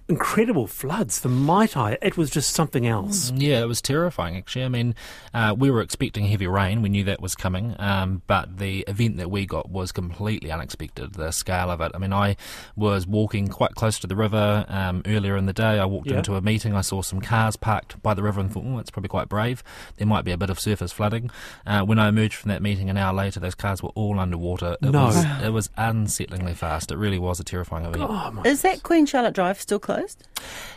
incredible 0.09 0.67
floods 0.67 1.19
for 1.19 1.29
Maitai. 1.29 1.97
It 2.03 2.17
was 2.17 2.31
just 2.31 2.53
something 2.53 2.87
else. 2.87 3.31
Mm, 3.31 3.41
yeah, 3.41 3.61
it 3.63 3.67
was 3.67 3.81
terrifying, 3.81 4.37
actually. 4.37 4.65
I 4.65 4.69
mean, 4.69 4.95
uh, 5.33 5.55
we 5.57 5.71
were 5.71 5.81
expecting 5.81 6.27
heavy 6.27 6.47
rain. 6.47 6.83
We 6.83 6.91
knew 6.91 7.05
that 7.05 7.23
was 7.23 7.35
coming. 7.35 7.75
Um, 7.79 8.23
but 8.27 8.59
the 8.59 8.85
event 8.87 9.17
that 9.17 9.31
we 9.31 9.47
got 9.47 9.71
was 9.71 9.93
completely 9.93 10.51
unexpected, 10.51 11.15
the 11.15 11.31
scale 11.33 11.71
of 11.71 11.81
it. 11.81 11.93
I 11.95 11.99
mean, 11.99 12.13
I 12.13 12.37
was 12.77 13.07
walking 13.07 13.49
quite 13.49 13.75
close 13.75 13.99
to 14.01 14.07
the 14.07 14.17
river 14.17 14.67
um, 14.69 15.03
earlier 15.07 15.37
in 15.37 15.47
the 15.47 15.53
day. 15.53 15.79
I 15.79 15.87
walked 15.87 16.09
yeah. 16.09 16.19
into 16.19 16.35
a 16.37 16.43
meeting. 16.43 16.75
I 16.75 16.83
saw 16.83 17.01
some 17.01 17.21
cars 17.21 17.57
parked 17.57 18.03
by 18.03 18.13
the 18.13 18.23
river 18.23 18.41
and 18.41 18.53
thought, 18.53 18.65
oh, 18.67 18.79
it's 18.79 18.91
probably 18.91 19.09
quite 19.09 19.29
brave. 19.29 19.63
There 19.97 20.07
might 20.07 20.25
be 20.25 20.33
a 20.33 20.37
bit 20.37 20.51
of 20.51 20.61
surface 20.61 20.93
flooding. 20.93 21.31
Uh, 21.67 21.83
when 21.83 21.99
I 21.99 22.09
emerged 22.09 22.35
from 22.35 22.51
that 22.51 22.61
meeting 22.61 22.91
an 22.91 22.99
hour 22.99 23.15
later, 23.15 23.41
those 23.41 23.55
cars 23.55 23.83
were 23.83 23.91
all 23.91 24.21
underwater. 24.21 24.77
It 24.83 24.91
no. 24.91 25.07
Was, 25.07 25.25
it 25.43 25.51
was 25.51 25.69
unsettlingly 25.79 26.55
fast. 26.55 26.91
It 26.93 26.97
really 26.97 27.19
was 27.19 27.41
a 27.41 27.45
terrifying 27.45 27.87
event. 27.87 28.05
Oh, 28.07 28.43
Is 28.45 28.61
that 28.63 28.83
Queen 28.83 29.07
Charlotte 29.07 29.35
Drive 29.35 29.59
still 29.61 29.79
closed? 29.79 29.94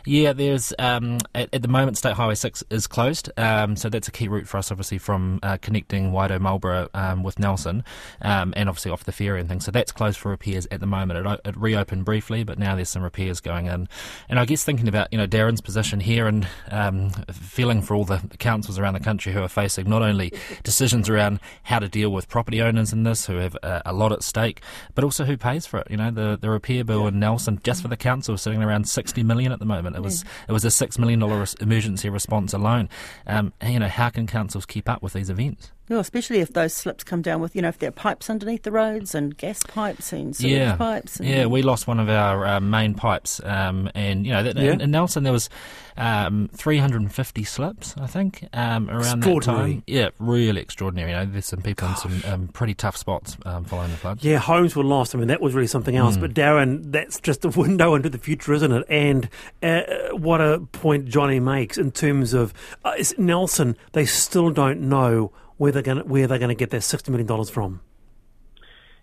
Yeah, 0.06 0.32
there's 0.32 0.74
um, 0.80 1.18
at, 1.36 1.54
at, 1.54 1.62
the 1.62 1.68
moment 1.68 1.98
State 1.98 2.14
Highway 2.14 2.36
Six 2.36 2.64
is 2.70 2.88
closed, 2.88 3.30
um, 3.38 3.76
so 3.76 3.90
that's 3.90 4.08
a 4.08 4.12
key 4.12 4.30
route 4.30 4.48
for 4.48 4.58
us, 4.58 4.72
obviously 4.72 4.98
from 5.00 5.40
uh, 5.44 5.58
connecting 5.58 6.12
Waido 6.12 6.40
Marlborough 6.40 6.88
um, 6.94 7.24
with 7.24 7.40
Nelson, 7.40 7.84
um, 8.22 8.54
and 8.56 8.70
obviously 8.70 8.90
off 8.90 9.04
the 9.04 9.12
ferry 9.12 9.42
and 9.42 9.50
things. 9.50 9.66
So 9.66 9.72
that's 9.72 9.92
closed 9.92 10.18
for 10.18 10.30
repairs 10.30 10.66
at 10.72 10.80
the 10.80 10.86
moment. 10.86 11.28
It, 11.28 11.42
it, 11.44 11.58
reopened 11.58 12.06
briefly, 12.06 12.46
but 12.46 12.58
now 12.58 12.76
there's 12.76 12.90
some 12.90 13.02
repairs 13.02 13.42
going 13.42 13.66
in. 13.66 13.90
And 14.30 14.40
I 14.40 14.46
guess 14.46 14.64
thinking 14.64 14.88
about 14.88 15.10
you 15.12 15.18
know 15.18 15.28
Daran's 15.28 15.60
position 15.60 16.00
here 16.00 16.28
and 16.28 16.48
um, 16.72 17.10
feeling 17.34 17.82
for 17.82 17.94
all 17.94 18.06
the 18.06 18.20
councils 18.40 18.80
around 18.80 18.94
the 18.94 19.02
country 19.02 19.34
who 19.34 19.42
are 19.42 19.50
facing 19.50 19.90
not 19.90 20.04
only 20.04 20.32
decisions 20.64 21.10
around 21.10 21.42
how 21.64 21.80
to 21.80 21.90
deal 21.90 22.12
with 22.12 22.30
property 22.30 22.62
owners 22.62 22.94
in 22.94 23.04
this 23.04 23.26
who 23.26 23.38
have 23.38 23.58
uh, 23.62 23.82
a 23.86 23.92
lot 23.92 24.14
at 24.14 24.24
stake, 24.24 24.62
but 24.96 25.04
also 25.04 25.26
who 25.26 25.36
pays 25.36 25.66
for 25.66 25.80
it. 25.80 25.88
You 25.90 25.98
know 25.98 26.12
the 26.12 26.38
the 26.40 26.50
repair 26.50 26.86
bill 26.86 27.02
yeah. 27.02 27.08
in 27.10 27.20
Nelson 27.20 27.60
just 27.64 27.82
for 27.82 27.90
the 27.90 27.98
council 27.98 28.38
sitting 28.38 28.64
around 28.64 28.88
sixty 29.08 29.24
million 29.24 29.54
at 29.54 29.60
the 29.60 29.66
moment. 29.66 29.96
It 29.96 30.02
was 30.02 30.26
it 30.50 30.52
was 30.52 30.66
a 30.66 30.72
six 30.72 31.00
million 31.00 31.20
dollar 31.22 31.46
emergency 31.62 32.10
response 32.10 32.54
alone. 32.54 32.90
Um, 33.26 33.54
you 33.66 33.80
know, 33.80 33.88
how 33.88 34.10
can 34.10 34.28
councils 34.28 34.66
keep 34.66 34.90
up 34.90 35.02
with 35.02 35.14
these 35.14 35.30
events? 35.30 35.72
Well, 35.90 36.00
especially 36.00 36.40
if 36.40 36.52
those 36.52 36.74
slips 36.74 37.04
come 37.04 37.22
down 37.22 37.40
with, 37.40 37.56
you 37.56 37.62
know, 37.62 37.70
if 37.70 37.80
there 37.80 37.90
are 37.90 37.94
pipes 37.94 38.30
underneath 38.30 38.64
the 38.64 38.72
roads 38.72 39.16
and 39.16 39.38
gas 39.38 39.64
pipes 39.64 40.12
and 40.12 40.36
sewage 40.36 40.52
yeah. 40.52 40.76
pipes. 40.76 41.20
yeah, 41.22 41.46
we 41.46 41.62
lost 41.62 41.88
one 41.88 42.00
of 42.00 42.10
our 42.10 42.46
uh, 42.46 42.60
main 42.60 42.94
pipes, 42.94 43.40
um, 43.46 43.90
and 43.96 44.26
you 44.26 44.34
know, 44.34 44.44
that, 44.44 44.58
yeah. 44.58 44.74
in, 44.74 44.82
in, 44.82 44.92
Nelson 44.92 45.24
there 45.24 45.32
was 45.32 45.50
um, 45.96 46.50
350 46.54 47.44
slips, 47.46 47.96
I 47.98 48.08
think, 48.08 48.48
um, 48.54 48.90
around 48.90 49.22
that 49.22 49.42
time. 49.44 49.84
Yeah, 49.88 50.10
really 50.20 50.60
extraordinary. 50.60 51.12
You 51.12 51.18
know, 51.18 51.26
there's 51.26 51.46
some 51.46 51.62
people 51.62 51.88
Gosh. 51.88 52.06
in 52.06 52.22
some 52.22 52.34
um, 52.34 52.48
pretty 52.50 52.74
tough 52.74 52.98
spots 52.98 53.38
um, 53.46 53.64
following 53.64 53.92
the 53.92 53.98
floods. 53.98 54.24
Yeah, 54.24 54.40
homes 54.40 54.76
were 54.76 54.84
lost. 54.84 55.16
I 55.16 55.18
mean, 55.18 55.30
that 55.30 55.42
was 55.42 55.54
really 55.54 55.68
something 55.68 55.96
else. 55.96 56.18
Mm. 56.18 56.22
But 56.22 56.34
Daran, 56.34 56.92
that's 56.92 57.20
just 57.22 57.46
a 57.46 57.50
window 57.50 57.96
into 57.96 58.10
the 58.10 58.18
future, 58.18 58.54
isn't 58.54 58.72
it? 58.72 58.86
And 58.90 59.30
uh, 59.64 59.84
what 60.12 60.42
a 60.42 60.60
point 60.72 61.06
Johnny 61.08 61.40
makes 61.40 61.78
in 61.78 61.92
terms 61.92 62.34
of 62.34 62.54
uh, 62.84 62.96
Nelson. 63.18 63.78
They 63.94 64.06
still 64.06 64.52
don't 64.52 64.82
know 64.82 65.32
where 65.58 65.72
they're 65.72 65.82
going 65.82 66.00
where 66.08 66.28
they're 66.28 66.40
going 66.40 66.50
to 66.50 66.56
get 66.56 66.70
their 66.70 66.82
sixty 66.82 67.12
million 67.12 67.28
dollars 67.28 67.50
from. 67.50 67.82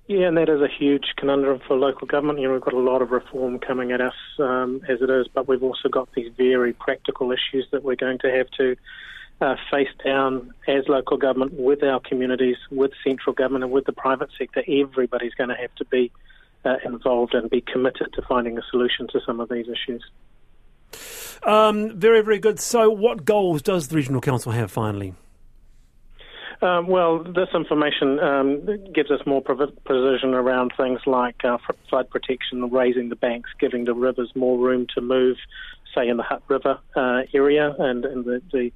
Yeah, 0.07 0.29
and 0.29 0.37
that 0.37 0.51
is 0.51 0.61
a 0.61 0.69
huge 0.69 1.15
conundrum 1.17 1.61
for 1.67 1.77
local 1.77 2.07
government. 2.07 2.39
You 2.39 2.49
know, 2.49 2.53
we've 2.53 2.63
got 2.63 2.75
a 2.75 2.79
lot 2.79 3.01
of 3.01 3.11
reform 3.11 3.59
coming 3.59 3.91
at 3.91 4.03
us 4.03 4.15
um, 4.39 4.83
as 4.87 5.01
it 5.01 5.09
is, 5.09 5.29
but 5.33 5.49
we've 5.49 5.63
also 5.63 5.89
got 5.89 6.11
these 6.15 6.31
very 6.37 6.75
practical 6.75 7.33
issues 7.33 7.67
that 7.73 7.85
we're 7.85 7.97
going 7.97 8.19
to 8.19 8.31
have 8.31 8.51
to 8.59 8.77
uh, 9.41 9.57
face 9.71 9.89
down 10.05 10.53
as 10.69 10.85
local 10.89 11.17
government 11.17 11.55
with 11.55 11.83
our 11.83 12.01
communities, 12.01 12.57
with 12.71 12.93
central 13.03 13.33
government, 13.33 13.65
and 13.65 13.73
with 13.73 13.87
the 13.87 13.93
private 13.93 14.29
sector. 14.39 14.63
Everybody's 14.69 15.33
going 15.35 15.49
to 15.49 15.57
have 15.57 15.75
to 15.77 15.87
be 15.87 16.13
uh, 16.67 16.77
involved 16.85 17.33
and 17.33 17.49
be 17.49 17.63
committed 17.63 18.13
to 18.13 18.23
finding 18.29 18.59
a 18.59 18.63
solution 18.71 19.09
to 19.09 19.21
some 19.25 19.41
of 19.41 19.49
these 19.49 19.67
issues. 19.69 20.05
Um, 21.45 21.99
very, 21.99 22.23
very 22.23 22.39
good. 22.39 22.61
So, 22.61 22.91
what 22.91 23.25
goals 23.25 23.63
does 23.63 23.89
the 23.89 23.97
Regional 23.97 24.21
Council 24.21 24.53
have 24.53 24.71
finally? 24.71 25.15
Um, 26.63 26.87
well, 26.87 27.23
this 27.23 27.49
information 27.55 28.19
um, 28.21 28.67
gives 28.93 29.11
us 29.11 29.21
more 29.27 29.43
precision 29.43 30.35
around 30.35 30.73
things 30.77 31.01
like 31.07 31.45
uh, 31.45 31.59
flood 31.89 32.09
protection, 32.11 32.71
raising 32.71 33.09
the 33.09 33.17
banks, 33.17 33.51
giving 33.59 33.85
the 33.85 33.95
rivers 33.95 34.31
more 34.35 34.59
room 34.59 34.87
to 34.95 35.01
move, 35.01 35.37
say 35.95 36.09
in 36.09 36.17
the 36.17 36.23
Hutt 36.23 36.43
River 36.49 36.79
uh, 36.97 37.23
area 37.33 37.75
and 37.79 38.05
in 38.05 38.23
the, 38.23 38.43
the 38.53 38.73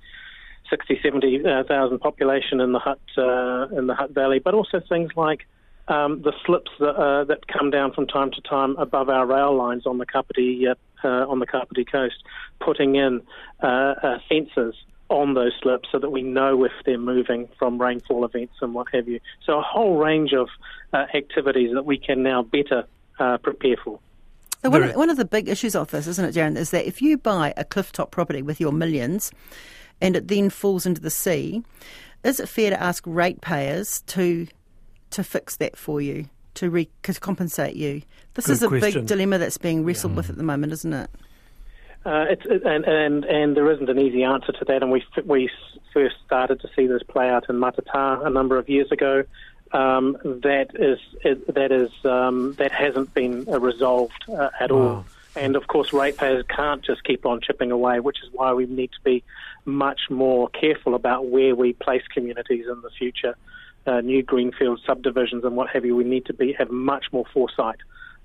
60, 0.71 1.01
70,000 1.03 1.47
uh, 1.47 1.99
population 1.99 2.61
in 2.61 2.73
the 2.73 2.79
Hutt 2.79 3.01
uh, 3.17 3.69
in 3.77 3.87
the 3.87 3.95
Hutt 3.95 4.11
Valley, 4.11 4.39
but 4.39 4.55
also 4.55 4.81
things 4.87 5.11
like 5.17 5.47
um, 5.89 6.23
the 6.23 6.33
slips 6.45 6.71
that, 6.81 6.95
uh, 6.95 7.25
that 7.25 7.47
come 7.49 7.71
down 7.71 7.93
from 7.93 8.07
time 8.07 8.31
to 8.33 8.41
time 8.43 8.77
above 8.77 9.09
our 9.09 9.25
rail 9.25 9.57
lines 9.57 9.87
on 9.87 9.99
the 9.99 10.07
Kapiti 10.07 10.67
uh, 10.69 10.75
on 11.07 11.39
the 11.39 11.47
Kapiti 11.47 11.85
coast, 11.85 12.17
putting 12.61 12.97
in 12.97 13.23
fences 13.61 14.75
on 15.09 15.35
those 15.35 15.53
slips 15.63 15.89
so 15.91 15.99
that 15.99 16.11
we 16.11 16.23
know 16.23 16.65
if 16.65 16.73
they're 16.85 16.99
moving 16.99 17.49
from 17.59 17.81
rainfall 17.81 18.25
events 18.25 18.55
and 18.61 18.75
what 18.75 18.87
have 18.93 19.09
you. 19.09 19.21
So 19.45 19.59
a 19.59 19.63
whole 19.63 19.97
range 19.97 20.33
of 20.33 20.49
uh, 20.93 21.07
activities 21.15 21.71
that 21.75 21.85
we 21.85 21.99
can 21.99 22.23
now 22.23 22.43
better 22.43 22.85
uh, 23.19 23.39
prepare 23.39 23.77
for. 23.83 24.01
So 24.63 24.71
one, 24.71 24.83
of, 24.83 24.97
one 24.97 25.09
of 25.09 25.17
the 25.17 25.25
big 25.25 25.49
issues 25.49 25.75
of 25.75 25.91
this, 25.91 26.07
isn't 26.07 26.25
it, 26.25 26.35
Daran, 26.35 26.57
is 26.57 26.71
that 26.73 26.87
if 26.87 27.01
you 27.01 27.17
buy 27.17 27.55
a 27.57 27.65
clifftop 27.65 28.11
property 28.11 28.43
with 28.43 28.61
your 28.61 28.73
millions 28.73 29.31
and 30.01 30.17
it 30.17 30.29
then 30.29 30.51
falls 30.51 30.85
into 30.85 31.01
the 31.01 31.11
sea, 31.11 31.63
is 32.25 32.41
it 32.41 32.49
fair 32.49 32.71
to 32.71 32.83
ask 32.83 33.05
ratepayers 33.07 34.03
to 34.09 34.47
to 35.11 35.25
fix 35.25 35.57
that 35.57 35.75
for 35.75 36.03
you, 36.03 36.29
to, 36.55 36.69
re, 36.69 36.89
to 37.03 37.15
compensate 37.15 37.77
you? 37.77 38.03
This 38.35 38.47
Good 38.47 38.53
is 38.53 38.63
a 38.63 38.69
question. 38.69 39.01
big 39.03 39.07
dilemma 39.07 39.39
that's 39.39 39.57
being 39.57 39.85
wrestled 39.85 40.13
yeah. 40.13 40.17
with 40.19 40.31
at 40.31 40.37
the 40.37 40.43
moment, 40.43 40.73
isn't 40.73 40.93
it? 40.93 41.11
Uh, 42.09 42.25
it's, 42.31 42.47
it, 42.47 42.63
and, 42.65 42.87
and 42.87 43.25
and 43.27 43.55
there 43.55 43.71
isn't 43.71 43.91
an 43.91 43.99
easy 43.99 44.25
answer 44.25 44.51
to 44.51 44.65
that. 44.65 44.83
And 44.83 44.91
we 44.91 45.05
we 45.27 45.51
first 45.93 46.17
started 46.25 46.59
to 46.61 46.69
see 46.75 46.87
this 46.87 47.03
play 47.03 47.29
out 47.29 47.51
in 47.51 47.57
Matata 47.57 48.27
a 48.27 48.31
number 48.31 48.57
of 48.57 48.67
years 48.71 48.91
ago. 48.91 49.25
Um, 49.73 50.17
that 50.25 50.69
is 50.75 50.99
it, 51.23 51.55
that 51.55 51.71
is 51.71 51.91
um, 52.07 52.55
that 52.55 52.73
hasn't 52.73 53.13
been 53.13 53.47
uh, 53.47 53.61
resolved 53.61 54.25
uh, 54.27 54.49
at 54.59 54.73
wow. 54.73 54.79
all. 54.79 55.05
And 55.37 55.55
of 55.55 55.67
course, 55.67 55.93
ratepayers 55.93 56.47
can't 56.49 56.83
just 56.83 57.05
keep 57.05 57.27
on 57.27 57.43
chipping 57.43 57.71
away, 57.71 58.01
which 58.01 58.23
is 58.23 58.31
why 58.33 58.55
we 58.55 58.65
need 58.65 58.91
to 58.93 59.01
be 59.05 59.23
much 59.67 60.01
more 60.09 60.49
careful 60.49 60.95
about 60.95 61.27
where 61.27 61.55
we 61.55 61.75
place 61.75 62.03
communities 62.15 62.65
in 62.73 62.81
the 62.81 62.91
future. 62.99 63.37
Uh, 63.87 64.01
new 64.01 64.23
greenfield 64.23 64.81
subdivisions 64.87 65.45
and 65.45 65.57
what 65.57 65.69
have 65.69 65.85
you. 65.85 65.95
We 65.95 66.05
need 66.05 66.25
to 66.27 66.33
be 66.33 66.55
have 66.55 66.71
much 66.71 67.13
more 67.13 67.27
foresight 67.35 67.81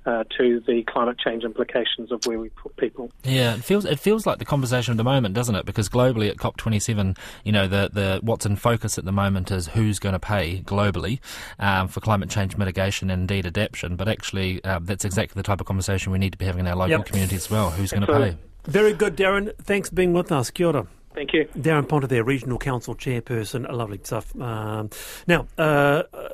uh, 0.06 0.24
to 0.38 0.60
the 0.62 0.84
climate 0.84 1.18
change 1.18 1.44
implications 1.44 2.12
of 2.12 2.26
where 2.26 2.40
we 2.40 2.50
put 2.50 2.76
people. 2.78 3.12
Yeah, 3.24 3.56
it 3.56 3.64
feels 3.64 3.86
it 3.86 4.00
feels 4.00 4.26
like 4.26 4.40
the 4.40 4.46
conversation 4.46 4.92
of 4.92 4.98
the 4.98 5.04
moment, 5.04 5.34
doesn't 5.34 5.56
it? 5.56 5.66
Because 5.66 5.90
globally 5.90 6.30
at 6.30 6.38
COP27, 6.38 7.18
you 7.44 7.52
know, 7.52 7.68
the 7.68 7.90
the 7.92 8.20
what's 8.22 8.46
in 8.46 8.56
focus 8.56 8.98
at 8.98 9.06
the 9.06 9.12
moment 9.12 9.52
is 9.52 9.68
who's 9.68 10.00
going 10.00 10.14
to 10.14 10.20
pay 10.20 10.62
globally 10.62 11.20
um, 11.60 11.88
for 11.88 12.00
climate 12.02 12.30
change 12.30 12.58
mitigation 12.58 13.10
and 13.10 13.22
indeed 13.22 13.46
adaptation. 13.46 13.96
But 13.96 14.08
actually, 14.08 14.64
uh, 14.64 14.80
that's 14.82 15.06
exactly 15.06 15.40
the 15.40 15.44
type 15.44 15.60
of 15.60 15.68
conversation 15.68 16.12
we 16.12 16.20
need 16.20 16.34
to 16.34 16.38
be 16.38 16.46
having 16.46 16.62
in 16.62 16.68
our 16.68 16.76
local 16.76 16.92
yep. 16.92 17.06
communities 17.06 17.46
as 17.46 17.52
well. 17.52 17.72
Who's 17.72 17.92
going 17.92 18.06
to 18.06 18.14
pay? 18.14 18.38
Very 18.66 18.94
good, 18.94 19.18
Daran. 19.18 19.54
Thanks 19.62 19.90
for 19.90 19.96
being 19.96 20.14
with 20.14 20.32
us. 20.32 20.50
Kia 20.50 20.68
ora. 20.68 20.88
Thank 21.14 21.34
you. 21.34 21.46
Daran 21.56 21.88
Ponter, 21.88 22.08
there, 22.08 22.24
Regional 22.24 22.58
Council 22.58 22.96
Chairperson. 22.96 23.72
Lovely 23.72 24.00
stuff. 24.02 24.36
Um, 24.40 24.90
now, 25.28 25.48
uh, 25.58 26.04
uh 26.12 26.34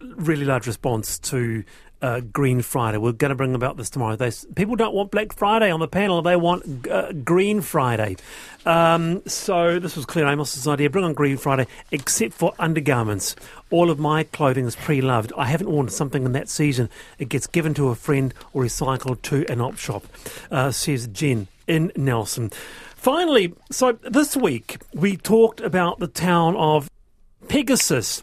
really 0.00 0.44
large 0.44 0.66
response 0.66 1.18
to 1.18 1.64
uh, 2.00 2.20
Green 2.20 2.62
Friday. 2.62 2.98
We're 2.98 3.12
going 3.12 3.30
to 3.30 3.34
bring 3.34 3.54
about 3.54 3.76
this 3.76 3.90
tomorrow. 3.90 4.16
They, 4.16 4.30
people 4.54 4.76
don't 4.76 4.94
want 4.94 5.10
Black 5.10 5.32
Friday 5.32 5.70
on 5.70 5.80
the 5.80 5.88
panel; 5.88 6.22
they 6.22 6.36
want 6.36 6.86
uh, 6.88 7.12
Green 7.12 7.60
Friday. 7.60 8.16
Um, 8.66 9.22
so 9.26 9.78
this 9.78 9.96
was 9.96 10.06
Claire 10.06 10.26
Amos's 10.26 10.68
idea: 10.68 10.90
bring 10.90 11.04
on 11.04 11.14
Green 11.14 11.36
Friday, 11.36 11.66
except 11.90 12.34
for 12.34 12.54
undergarments. 12.58 13.36
All 13.70 13.90
of 13.90 13.98
my 13.98 14.24
clothing 14.24 14.66
is 14.66 14.76
pre-loved. 14.76 15.32
I 15.36 15.46
haven't 15.46 15.70
worn 15.70 15.88
something 15.88 16.24
in 16.24 16.32
that 16.32 16.48
season. 16.48 16.88
It 17.18 17.28
gets 17.28 17.46
given 17.46 17.74
to 17.74 17.88
a 17.88 17.94
friend 17.94 18.32
or 18.52 18.62
recycled 18.62 19.22
to 19.22 19.44
an 19.50 19.60
op 19.60 19.76
shop. 19.76 20.04
Uh, 20.50 20.70
says 20.70 21.06
Jen 21.08 21.48
in 21.66 21.92
Nelson. 21.96 22.50
Finally, 22.96 23.54
so 23.70 23.92
this 24.02 24.36
week 24.36 24.78
we 24.92 25.16
talked 25.16 25.60
about 25.60 25.98
the 25.98 26.08
town 26.08 26.56
of 26.56 26.90
Pegasus 27.48 28.22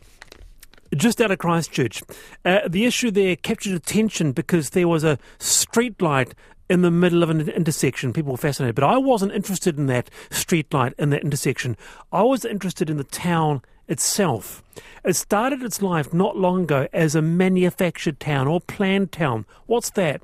just 0.96 1.22
out 1.22 1.32
of 1.32 1.40
Christchurch. 1.40 2.04
Uh, 2.44 2.60
the 2.68 2.86
issue 2.86 3.12
there 3.12 3.36
captured 3.36 3.74
attention 3.74 4.32
because 4.32 4.72
there 4.72 4.88
was 4.88 5.04
a 5.04 5.18
street 5.40 6.02
light 6.02 6.34
in 6.70 6.82
the 6.82 6.92
middle 6.92 7.24
of 7.24 7.30
an 7.30 7.48
intersection. 7.50 8.14
People 8.14 8.32
were 8.32 8.38
fascinated. 8.38 8.76
But 8.76 8.86
I 8.86 8.98
wasn't 8.98 9.34
interested 9.34 9.78
in 9.78 9.86
that 9.88 10.10
street 10.32 10.74
light 10.74 10.94
in 10.98 11.10
that 11.12 11.24
intersection. 11.24 11.78
I 12.12 12.24
was 12.24 12.46
interested 12.46 12.90
in 12.90 12.98
the 12.98 13.04
town 13.04 13.62
itself. 13.88 14.64
It 15.04 15.16
started 15.16 15.62
its 15.62 15.82
life 15.82 16.14
not 16.14 16.38
long 16.38 16.64
ago 16.64 16.88
as 16.92 17.14
a 17.14 17.22
manufactured 17.22 18.20
town 18.20 18.48
or 18.48 18.60
planned 18.60 19.12
town. 19.12 19.46
What's 19.68 19.92
that? 19.92 20.22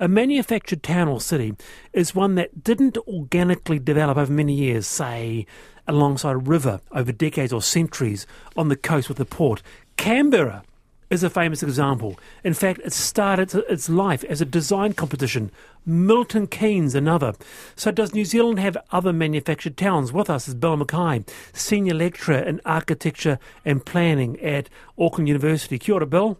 A 0.00 0.08
manufactured 0.08 0.82
town 0.82 1.06
or 1.06 1.20
city 1.20 1.54
is 1.92 2.16
one 2.16 2.34
that 2.34 2.64
didn't 2.64 2.98
organically 3.06 3.78
develop 3.78 4.18
over 4.18 4.32
many 4.32 4.52
years, 4.52 4.88
say 4.88 5.46
alongside 5.86 6.32
a 6.32 6.38
river 6.38 6.80
over 6.92 7.12
decades 7.12 7.52
or 7.52 7.62
centuries 7.62 8.26
on 8.56 8.68
the 8.68 8.76
coast 8.76 9.08
with 9.08 9.20
a 9.20 9.24
port. 9.24 9.62
Canberra 9.96 10.62
is 11.10 11.22
a 11.22 11.30
famous 11.30 11.62
example. 11.62 12.18
In 12.42 12.54
fact, 12.54 12.80
it 12.84 12.92
started 12.92 13.54
its 13.68 13.88
life 13.88 14.24
as 14.24 14.40
a 14.40 14.44
design 14.44 14.92
competition. 14.94 15.50
Milton 15.86 16.46
Keynes, 16.46 16.94
another. 16.94 17.34
So, 17.76 17.90
does 17.90 18.14
New 18.14 18.24
Zealand 18.24 18.58
have 18.58 18.76
other 18.90 19.12
manufactured 19.12 19.76
towns? 19.76 20.12
With 20.12 20.28
us 20.28 20.48
is 20.48 20.54
Bill 20.54 20.76
McKay, 20.76 21.28
Senior 21.52 21.94
Lecturer 21.94 22.38
in 22.38 22.60
Architecture 22.64 23.38
and 23.64 23.84
Planning 23.84 24.40
at 24.40 24.68
Auckland 24.98 25.28
University. 25.28 25.78
Kia 25.78 25.94
ora, 25.94 26.06
Bill. 26.06 26.38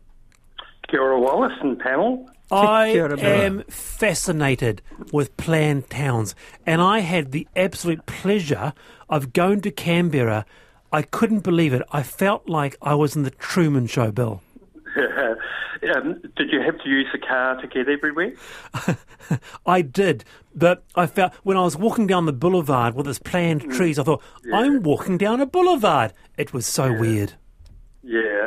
Kia 0.89 1.01
ora, 1.01 1.21
Wallace 1.21 1.59
and 1.61 1.79
panel. 1.79 2.29
I 2.51 2.89
am 2.89 3.65
fascinated 3.65 4.83
with 5.13 5.37
planned 5.37 5.89
towns, 5.89 6.35
and 6.67 6.83
I 6.83 7.01
had 7.01 7.33
the 7.33 7.49
absolute 7.57 8.05
pleasure 8.07 8.75
of 9.09 9.33
going 9.33 9.61
to 9.63 9.71
Canberra. 9.71 10.45
I 10.95 11.03
couldn't 11.03 11.41
believe 11.41 11.75
it. 11.75 11.83
I 11.91 12.05
felt 12.05 12.49
like 12.49 12.77
I 12.81 12.95
was 12.95 13.17
in 13.17 13.25
the 13.25 13.33
Truman 13.33 13.89
Show, 13.89 14.13
Bill. 14.13 14.41
um, 14.97 16.23
did 16.37 16.53
you 16.53 16.61
have 16.61 16.79
to 16.79 16.89
use 16.89 17.09
a 17.13 17.19
car 17.19 17.61
to 17.61 17.67
get 17.67 17.89
everywhere? 17.89 18.33
I 19.67 19.83
did, 19.83 20.25
but 20.55 20.85
I 20.95 21.09
felt 21.09 21.33
when 21.43 21.57
I 21.57 21.63
was 21.63 21.77
walking 21.77 22.07
down 22.07 22.27
the 22.27 22.33
boulevard 22.33 22.95
with 22.95 23.09
its 23.09 23.19
planned 23.19 23.65
mm. 23.65 23.77
trees, 23.77 23.99
I 23.99 24.05
thought 24.05 24.23
yeah. 24.45 24.57
I'm 24.57 24.85
walking 24.85 25.19
down 25.19 25.41
a 25.41 25.47
boulevard. 25.47 26.13
It 26.39 26.53
was 26.53 26.65
so 26.65 26.85
yeah. 26.85 27.01
weird. 27.01 27.33
Yeah. 28.05 28.47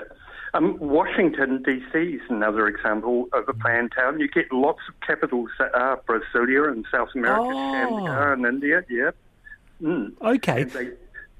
Um, 0.54 0.78
Washington, 0.80 1.62
D.C. 1.64 2.00
is 2.00 2.22
another 2.30 2.66
example 2.70 3.28
of 3.34 3.50
a 3.50 3.54
planned 3.54 3.92
town. 3.92 4.22
You 4.22 4.30
get 4.30 4.54
lots 4.54 4.80
of 4.88 4.98
capitals 5.06 5.50
that 5.60 5.76
are 5.76 6.02
Brasilia 6.08 6.72
and 6.72 6.86
South 6.90 7.10
America, 7.14 7.42
oh. 7.44 8.32
and 8.32 8.46
India, 8.46 8.86
yeah. 8.90 9.12
Mm. 9.82 10.14
Okay. 10.22 10.64
They, 10.64 10.92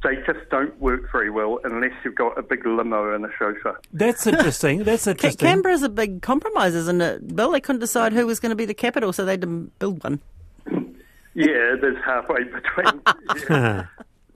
they, 0.08 0.16
just 0.34 0.50
don't 0.50 0.80
work 0.80 1.12
very 1.12 1.30
well 1.30 1.60
unless 1.64 1.92
you've 2.04 2.16
got 2.16 2.38
a 2.38 2.42
big 2.42 2.66
limo 2.66 3.14
and 3.14 3.26
a 3.26 3.30
chauffeur. 3.38 3.80
That's 3.94 4.26
interesting. 4.26 4.84
That's 4.84 5.08
interesting. 5.08 5.48
Canberra's 5.48 5.84
a 5.84 5.90
big 5.90 6.22
compromise, 6.22 6.76
isn't 6.76 7.02
it, 7.02 7.36
Bill? 7.36 7.52
They 7.52 7.62
couldn't 7.62 7.82
decide 7.82 8.14
who 8.14 8.26
was 8.26 8.40
going 8.40 8.52
to 8.52 8.56
be 8.56 8.66
the 8.66 8.74
capital, 8.74 9.14
so 9.14 9.26
they 9.26 9.38
didn't 9.38 9.78
build 9.80 10.04
one. 10.04 10.20
yeah, 11.34 11.76
there's 11.80 12.04
halfway 12.06 12.44
between. 12.44 13.02
Yeah. 13.50 13.86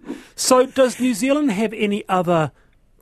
so, 0.36 0.66
does 0.66 1.00
New 1.00 1.14
Zealand 1.14 1.52
have 1.52 1.74
any 1.74 2.08
other 2.10 2.52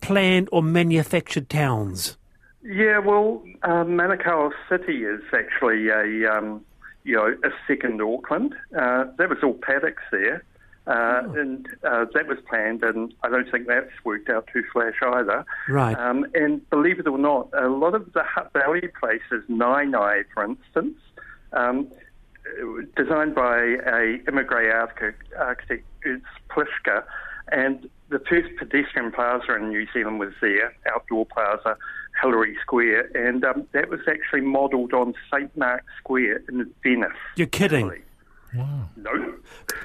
planned 0.02 0.50
or 0.52 0.64
manufactured 0.64 1.50
towns? 1.50 2.18
Yeah, 2.64 3.00
well, 3.00 3.42
uh, 3.64 3.84
Manukau 3.86 4.52
City 4.70 5.04
is 5.06 5.22
actually 5.34 5.88
a 5.90 6.32
um, 6.32 6.64
you 7.04 7.16
know 7.16 7.36
a 7.44 7.50
second 7.68 8.02
Auckland. 8.02 8.54
Uh, 8.78 9.06
that 9.18 9.30
was 9.30 9.38
all 9.44 9.54
paddocks 9.54 10.04
there, 10.12 10.44
uh, 10.90 11.22
oh. 11.24 11.34
and 11.40 11.68
uh, 11.84 12.06
that 12.14 12.28
was 12.28 12.40
planned, 12.50 12.84
and 12.84 13.14
I 13.24 13.30
don't 13.30 13.50
think 13.52 13.68
that's 13.68 13.92
worked 14.04 14.30
out 14.30 14.48
too 14.52 14.64
flash 14.74 14.96
either. 15.02 15.46
Right. 15.68 15.98
Um, 15.98 16.26
and 16.34 16.68
believe 16.70 17.00
it 17.00 17.08
or 17.08 17.18
not, 17.18 17.50
a 17.54 17.70
lot 17.70 17.94
of 17.94 18.12
the 18.14 18.24
Hutt 18.24 18.52
Valley 18.54 18.90
places, 19.00 19.44
Naenae, 19.50 20.24
for 20.34 20.44
instance. 20.44 20.98
Um, 21.54 21.88
designed 22.98 23.36
by 23.36 23.58
a 23.86 24.20
immigrant 24.28 24.74
architect, 25.38 25.86
it's 26.04 26.26
Plischke, 26.50 27.04
and 27.52 27.88
the 28.10 28.20
first 28.28 28.50
pedestrian 28.58 29.12
plaza 29.12 29.56
in 29.56 29.70
New 29.70 29.86
Zealand 29.94 30.20
was 30.20 30.34
there, 30.42 30.74
outdoor 30.92 31.26
plaza, 31.28 31.78
Hillary 32.22 32.58
Square, 32.62 33.12
and 33.14 33.46
um, 33.46 33.68
that 33.74 33.90
was 33.90 34.00
actually 34.08 34.42
modelled 34.42 34.94
on 34.94 35.14
St 35.32 35.56
Mark's 35.56 35.86
Square 36.00 36.42
in 36.50 36.70
Venice. 36.84 37.12
You're 37.36 37.48
kidding? 37.48 37.88
Italy. 37.88 38.02
Wow. 38.56 38.90
No. 38.96 39.36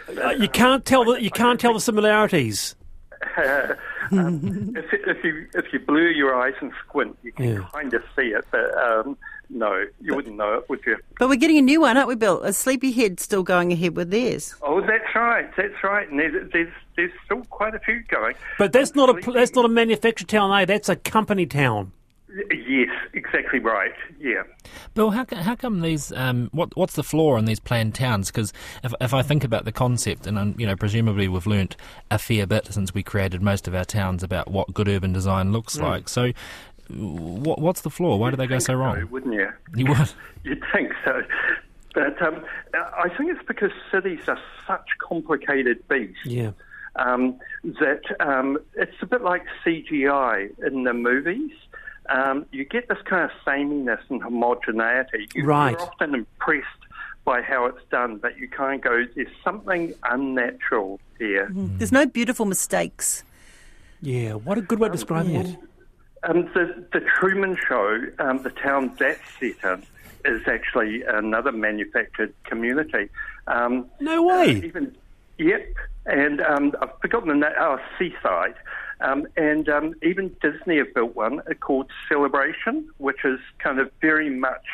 Uh, 0.09 0.31
you 0.31 0.48
can't 0.48 0.85
tell 0.85 1.05
the 1.05 1.22
you 1.22 1.31
can't 1.31 1.61
tell 1.61 1.74
the 1.74 1.81
similarities. 1.81 2.74
Uh, 3.37 3.74
um, 4.12 4.74
if, 4.77 4.92
if, 4.92 5.24
you 5.24 5.46
if 5.55 5.72
you 5.72 5.79
blur 5.79 6.11
your 6.11 6.35
eyes 6.35 6.55
and 6.61 6.72
squint, 6.87 7.16
you 7.22 7.33
can 7.33 7.44
yeah. 7.46 7.68
kind 7.72 7.92
of 7.94 8.03
see 8.16 8.29
it, 8.29 8.44
but 8.50 8.77
um, 8.77 9.16
no, 9.50 9.85
you 10.00 10.14
wouldn't 10.14 10.37
know 10.37 10.55
it, 10.55 10.68
would 10.68 10.81
you? 10.87 10.96
But 11.18 11.29
we're 11.29 11.37
getting 11.37 11.59
a 11.59 11.62
new 11.62 11.83
one, 11.83 11.96
aren't 11.96 12.09
we, 12.09 12.14
Bill? 12.14 12.42
A 12.42 12.53
Sleepyhead 12.53 13.20
still 13.20 13.42
going 13.42 13.72
ahead 13.72 13.96
with 13.96 14.11
theirs. 14.11 14.55
Oh, 14.62 14.81
that's 14.81 15.14
right. 15.14 15.48
That's 15.57 15.83
right. 15.83 16.09
And 16.09 16.18
there's, 16.18 16.50
there's, 16.53 16.72
there's 16.96 17.12
still 17.24 17.42
quite 17.50 17.74
a 17.74 17.79
few 17.79 18.03
going. 18.09 18.35
But 18.59 18.72
that's 18.72 18.94
not 18.94 19.11
a 19.11 19.33
that's 19.33 19.55
not 19.55 19.64
a 19.64 19.68
manufactured 19.68 20.29
town, 20.29 20.53
eh? 20.53 20.64
That's 20.64 20.88
a 20.88 20.96
company 20.96 21.46
town. 21.46 21.92
Yes, 22.51 22.90
exactly 23.12 23.61
right. 23.61 23.92
Yeah. 24.18 24.42
Bill, 24.94 25.11
how, 25.11 25.25
how 25.31 25.55
come 25.55 25.83
these? 25.83 26.12
Um, 26.12 26.51
what 26.53 26.77
what's 26.77 26.94
the 26.94 27.05
flaw 27.05 27.37
in 27.37 27.44
these 27.44 27.61
planned 27.61 27.94
towns? 27.94 28.31
Because 28.31 28.53
if 28.83 28.92
if 29.01 29.14
I 29.14 29.23
think 29.23 29.44
about 29.44 29.64
the 29.64 29.73
concept, 29.73 30.27
and 30.27 30.38
um, 30.38 30.55
you 30.59 30.66
know, 30.66 30.75
presumably 30.75 31.29
we've 31.29 31.47
learnt 31.47 31.77
a 32.11 32.18
fair 32.18 32.47
bit 32.47 32.66
since 32.73 32.92
we 32.92 33.03
created 33.03 33.40
most 33.40 33.68
of 33.68 33.75
our 33.75 33.85
towns 33.85 34.23
about 34.23 34.51
what 34.51 34.75
good 34.75 34.88
urban 34.88 35.12
design 35.12 35.53
looks 35.53 35.77
mm. 35.77 35.83
like. 35.83 36.09
So, 36.09 36.33
what, 36.88 37.61
what's 37.61 37.83
the 37.83 37.90
flaw? 37.90 38.16
Why 38.16 38.29
You'd 38.29 38.33
do 38.33 38.37
they 38.38 38.47
go 38.49 38.59
so 38.59 38.75
wrong? 38.75 39.01
So, 39.01 39.07
wouldn't 39.07 39.35
you? 39.35 39.49
You 39.77 39.87
would. 39.87 40.12
You'd 40.44 40.64
think 40.73 40.92
so. 41.05 41.23
But 41.94 42.20
um, 42.20 42.44
I 42.75 43.09
think 43.16 43.31
it's 43.31 43.47
because 43.47 43.70
cities 43.92 44.20
are 44.27 44.40
such 44.66 44.88
complicated 44.99 45.87
beasts. 45.88 46.18
Yeah. 46.25 46.51
Um, 46.97 47.38
that 47.62 48.03
um, 48.20 48.59
it's 48.75 48.97
a 49.03 49.07
bit 49.07 49.23
like 49.23 49.42
CGI 49.64 50.51
in 50.66 50.85
the 50.85 50.92
movies. 50.92 51.53
Um, 52.09 52.47
you 52.53 52.64
get 52.64 52.88
this 52.88 52.99
kind 53.05 53.25
of 53.25 53.31
sameness 53.45 54.01
and 54.09 54.23
homogeneity. 54.23 55.29
You, 55.35 55.45
right. 55.45 55.73
You're 55.73 55.81
often 55.81 56.14
impressed 56.14 56.69
by 57.25 57.40
how 57.40 57.64
it's 57.67 57.83
done, 57.90 58.17
but 58.19 58.38
you 58.38 58.49
kind 58.49 58.75
of 58.77 58.81
go, 58.83 59.07
there's 59.14 59.29
something 59.43 59.95
unnatural 60.03 61.01
here. 61.19 61.49
Mm. 61.51 61.79
There's 61.79 61.93
no 61.93 62.07
beautiful 62.07 62.45
mistakes. 62.45 63.25
Yeah, 64.03 64.35
what 64.35 64.59
a 64.59 64.61
good 64.61 64.79
way 64.79 64.88
of 64.88 64.93
describing 64.93 65.37
um, 65.37 65.47
it. 65.47 65.59
Um, 66.25 66.51
the, 66.53 66.85
the 66.93 67.01
Truman 67.01 67.57
Show, 67.69 68.07
um, 68.19 68.43
the 68.43 68.51
town 68.51 68.95
that's 68.99 69.21
set 69.40 69.64
in, 69.64 69.87
is 70.27 70.47
actually 70.47 71.03
another 71.03 71.53
manufactured 71.53 72.35
community. 72.45 73.09
Um, 73.47 73.87
no 74.01 74.23
way. 74.23 74.57
Uh, 74.57 74.67
even, 74.67 74.97
yep. 75.38 75.67
And 76.07 76.43
um, 76.43 76.75
I've 76.83 76.99
forgotten 77.01 77.29
the 77.29 77.35
name. 77.35 77.53
Oh, 77.59 77.79
Seaside. 77.99 78.55
Um, 79.00 79.26
and 79.37 79.68
um, 79.68 79.94
even 80.02 80.35
Disney 80.40 80.78
have 80.78 80.94
built 80.94 81.14
one 81.14 81.40
called 81.61 81.90
Celebration, 82.09 82.88
which 82.98 83.24
is 83.24 83.40
kind 83.59 83.78
of 83.78 83.90
very 84.00 84.30
much 84.30 84.64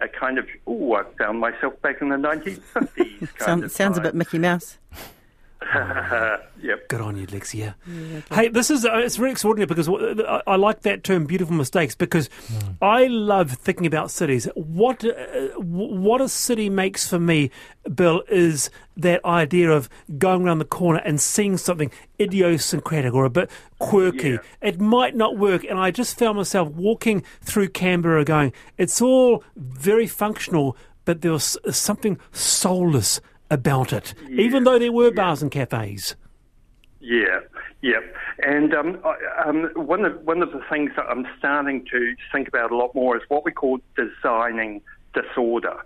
a 0.00 0.08
kind 0.08 0.38
of, 0.38 0.46
oh, 0.66 0.94
I 0.94 1.04
found 1.18 1.40
myself 1.40 1.80
back 1.82 2.00
in 2.00 2.10
the 2.10 2.16
1950s. 2.16 3.38
Sound, 3.42 3.70
sounds 3.70 3.98
a 3.98 4.00
bit 4.00 4.14
Mickey 4.14 4.38
Mouse. 4.38 4.78
Yep. 6.62 6.88
Good 6.88 7.00
on 7.00 7.16
you, 7.16 7.26
Lexia. 7.26 7.74
Yeah, 7.86 8.20
hey, 8.30 8.48
this 8.48 8.70
is 8.70 8.84
uh, 8.84 8.98
it's 8.98 9.16
very 9.16 9.30
extraordinary 9.30 9.66
because 9.66 9.88
I, 9.88 10.42
I, 10.46 10.56
like 10.56 10.82
that 10.82 11.02
term, 11.04 11.24
beautiful 11.24 11.54
mistakes, 11.54 11.94
because 11.94 12.28
mm. 12.28 12.76
I 12.80 13.06
love 13.06 13.52
thinking 13.52 13.86
about 13.86 14.10
cities. 14.10 14.48
What 14.54 15.04
uh, 15.04 15.48
what 15.58 16.20
a 16.20 16.28
city 16.28 16.70
makes 16.70 17.08
for 17.08 17.18
me, 17.18 17.50
Bill, 17.94 18.22
is 18.28 18.70
that 18.96 19.24
idea 19.24 19.70
of 19.70 19.88
going 20.18 20.44
around 20.44 20.58
the 20.58 20.64
corner 20.64 21.00
and 21.04 21.20
seeing 21.20 21.56
something 21.56 21.90
idiosyncratic 22.20 23.12
or 23.12 23.24
a 23.24 23.30
bit 23.30 23.50
quirky. 23.78 24.30
Yeah. 24.30 24.38
It 24.60 24.80
might 24.80 25.16
not 25.16 25.36
work, 25.36 25.64
and 25.64 25.78
I 25.78 25.90
just 25.90 26.18
found 26.18 26.36
myself 26.36 26.68
walking 26.68 27.22
through 27.42 27.70
Canberra, 27.70 28.24
going, 28.24 28.52
"It's 28.78 29.00
all 29.00 29.42
very 29.56 30.06
functional." 30.06 30.76
But 31.04 31.20
there 31.20 31.30
was 31.30 31.56
something 31.70 32.18
soulless 32.32 33.20
about 33.50 33.92
it, 33.92 34.14
yeah. 34.28 34.42
even 34.42 34.64
though 34.64 34.78
there 34.78 34.92
were 34.92 35.10
bars 35.10 35.42
and 35.42 35.50
cafes. 35.50 36.16
Yeah, 37.00 37.40
yeah, 37.82 38.00
and 38.42 38.74
um, 38.74 38.98
um, 39.44 39.70
one 39.74 40.04
of 40.04 40.20
one 40.24 40.42
of 40.42 40.52
the 40.52 40.60
things 40.70 40.90
that 40.96 41.06
I'm 41.08 41.26
starting 41.38 41.84
to 41.90 42.16
think 42.32 42.48
about 42.48 42.72
a 42.72 42.76
lot 42.76 42.94
more 42.94 43.16
is 43.16 43.22
what 43.28 43.44
we 43.44 43.52
call 43.52 43.78
designing 43.96 44.82
disorder. 45.14 45.76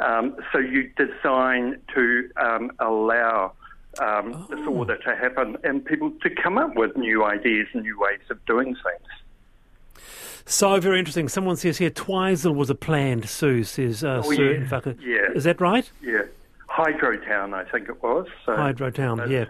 Um, 0.00 0.36
so 0.52 0.58
you 0.58 0.90
design 0.96 1.80
to 1.94 2.28
um, 2.36 2.70
allow 2.78 3.52
um, 3.98 4.46
oh. 4.50 4.54
disorder 4.54 4.98
to 4.98 5.16
happen 5.16 5.56
and 5.64 5.84
people 5.84 6.12
to 6.22 6.30
come 6.30 6.58
up 6.58 6.76
with 6.76 6.96
new 6.96 7.24
ideas 7.24 7.68
and 7.72 7.82
new 7.82 7.98
ways 7.98 8.20
of 8.28 8.44
doing 8.44 8.74
things. 8.74 10.04
So 10.44 10.78
very 10.78 10.98
interesting. 10.98 11.28
Someone 11.28 11.56
says 11.56 11.78
here 11.78 11.90
Twizel 11.90 12.54
was 12.54 12.70
a 12.70 12.74
planned 12.74 13.28
Sue, 13.28 13.64
says 13.64 14.04
uh, 14.04 14.22
oh, 14.24 14.32
Sue. 14.32 14.66
Yeah. 14.70 14.92
yeah. 15.00 15.32
Is 15.34 15.44
that 15.44 15.60
right? 15.60 15.90
Yeah. 16.02 16.22
Hydrotown, 16.76 17.54
I 17.54 17.64
think 17.70 17.88
it 17.88 18.02
was. 18.02 18.26
So 18.44 18.52
Hydrotown, 18.52 19.28
yeah. 19.30 19.46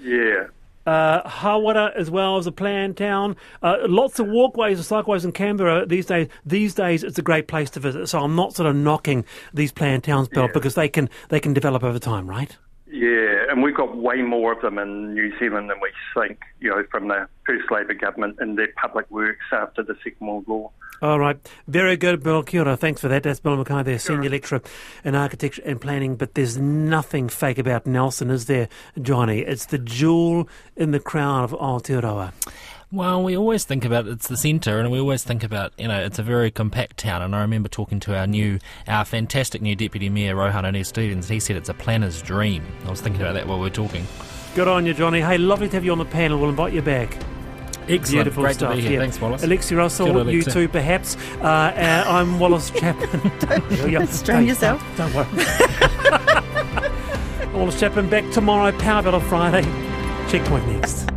Yeah. 0.00 0.46
Uh, 0.84 1.22
Hawera 1.28 1.94
as 1.94 2.10
well 2.10 2.38
as 2.38 2.46
a 2.46 2.52
planned 2.52 2.96
town. 2.96 3.36
Uh, 3.62 3.76
lots 3.86 4.18
of 4.18 4.26
walkways 4.26 4.78
and 4.78 4.86
cycleways 5.04 5.24
in 5.24 5.30
Canberra 5.30 5.86
these 5.86 6.06
days. 6.06 6.28
These 6.44 6.74
days, 6.74 7.04
it's 7.04 7.18
a 7.18 7.22
great 7.22 7.46
place 7.46 7.70
to 7.70 7.80
visit. 7.80 8.08
So 8.08 8.18
I'm 8.18 8.34
not 8.34 8.54
sort 8.56 8.68
of 8.68 8.74
knocking 8.74 9.24
these 9.54 9.70
planned 9.70 10.02
towns, 10.02 10.28
Bill, 10.28 10.44
yeah. 10.44 10.52
because 10.52 10.74
they 10.74 10.88
can 10.88 11.08
they 11.28 11.38
can 11.38 11.52
develop 11.52 11.84
over 11.84 11.98
time, 11.98 12.28
right? 12.28 12.56
Yeah, 12.90 13.46
and 13.48 13.62
we've 13.62 13.76
got 13.76 13.96
way 13.96 14.22
more 14.22 14.52
of 14.52 14.60
them 14.60 14.78
in 14.78 15.14
New 15.14 15.32
Zealand 15.38 15.70
than 15.70 15.78
we 15.80 15.90
think. 16.14 16.40
You 16.60 16.70
know, 16.70 16.84
from 16.90 17.08
the 17.08 17.28
first 17.46 17.70
Labor 17.70 17.94
government 17.94 18.36
and 18.40 18.58
their 18.58 18.72
public 18.76 19.08
works 19.10 19.46
after 19.52 19.82
the 19.82 19.94
Second 20.02 20.26
World 20.26 20.46
War. 20.48 20.70
All 21.02 21.18
right. 21.18 21.36
Very 21.66 21.96
good, 21.96 22.22
Bill. 22.22 22.44
Kia. 22.44 22.76
Thanks 22.76 23.00
for 23.00 23.08
that. 23.08 23.24
That's 23.24 23.40
Bill 23.40 23.56
McKay 23.56 23.84
there, 23.84 23.98
Senior 23.98 24.30
Lecturer 24.30 24.62
in 25.04 25.16
Architecture 25.16 25.62
and 25.64 25.80
Planning. 25.80 26.14
But 26.14 26.34
there's 26.34 26.56
nothing 26.56 27.28
fake 27.28 27.58
about 27.58 27.86
Nelson, 27.86 28.30
is 28.30 28.46
there, 28.46 28.68
Johnny? 29.00 29.40
It's 29.40 29.66
the 29.66 29.78
jewel 29.78 30.48
in 30.76 30.92
the 30.92 31.00
crown 31.00 31.42
of 31.42 31.50
Aotearoa. 31.50 32.32
Well, 32.92 33.22
we 33.24 33.36
always 33.36 33.64
think 33.64 33.84
about 33.84 34.06
it's 34.06 34.28
the 34.28 34.36
centre, 34.36 34.78
and 34.78 34.92
we 34.92 35.00
always 35.00 35.24
think 35.24 35.42
about 35.42 35.72
you 35.78 35.88
know 35.88 35.98
it's 35.98 36.20
a 36.20 36.22
very 36.22 36.50
compact 36.50 36.98
town. 36.98 37.22
And 37.22 37.34
I 37.34 37.40
remember 37.40 37.68
talking 37.68 37.98
to 38.00 38.16
our 38.16 38.26
new, 38.26 38.60
our 38.86 39.04
fantastic 39.04 39.60
new 39.60 39.74
deputy 39.74 40.08
mayor 40.08 40.36
Rohan 40.36 40.66
O'Neill 40.66 40.84
Stevens. 40.84 41.26
He 41.26 41.40
said 41.40 41.56
it's 41.56 41.70
a 41.70 41.74
planner's 41.74 42.22
dream. 42.22 42.62
I 42.84 42.90
was 42.90 43.00
thinking 43.00 43.22
about 43.22 43.32
that 43.32 43.48
while 43.48 43.58
we 43.58 43.64
were 43.64 43.70
talking. 43.70 44.06
Good 44.54 44.68
on 44.68 44.86
you, 44.86 44.94
Johnny. 44.94 45.20
Hey, 45.20 45.38
lovely 45.38 45.68
to 45.68 45.76
have 45.76 45.84
you 45.84 45.90
on 45.92 45.98
the 45.98 46.04
panel. 46.04 46.38
We'll 46.38 46.50
invite 46.50 46.74
you 46.74 46.82
back. 46.82 47.16
Excellent, 47.88 48.10
Beautiful 48.10 48.42
great 48.44 48.54
stuff. 48.54 48.70
to 48.70 48.76
be 48.76 48.82
here. 48.82 48.92
yeah. 48.92 48.98
Thanks, 49.00 49.20
Wallace. 49.20 49.42
Alexi 49.44 49.76
Russell, 49.76 50.06
Kia 50.06 50.16
ora, 50.18 50.30
you 50.32 50.42
too, 50.42 50.68
perhaps. 50.68 51.16
Uh, 51.40 51.44
uh, 51.44 52.04
I'm 52.06 52.38
Wallace 52.38 52.70
Chapman. 52.78 53.32
Yeah, 53.70 53.86
yeah. 54.00 54.04
Strain 54.10 54.38
Don't- 54.38 54.46
yourself. 54.46 54.82
Don't, 54.96 55.12
don't 55.12 55.34
worry. 55.36 55.44
Wallace 57.52 57.78
Chapman 57.80 58.08
back 58.08 58.30
tomorrow. 58.32 58.72
Power 58.78 59.02
Battle 59.02 59.20
Friday. 59.20 59.62
Checkpoint 60.30 60.66
next. 60.68 61.08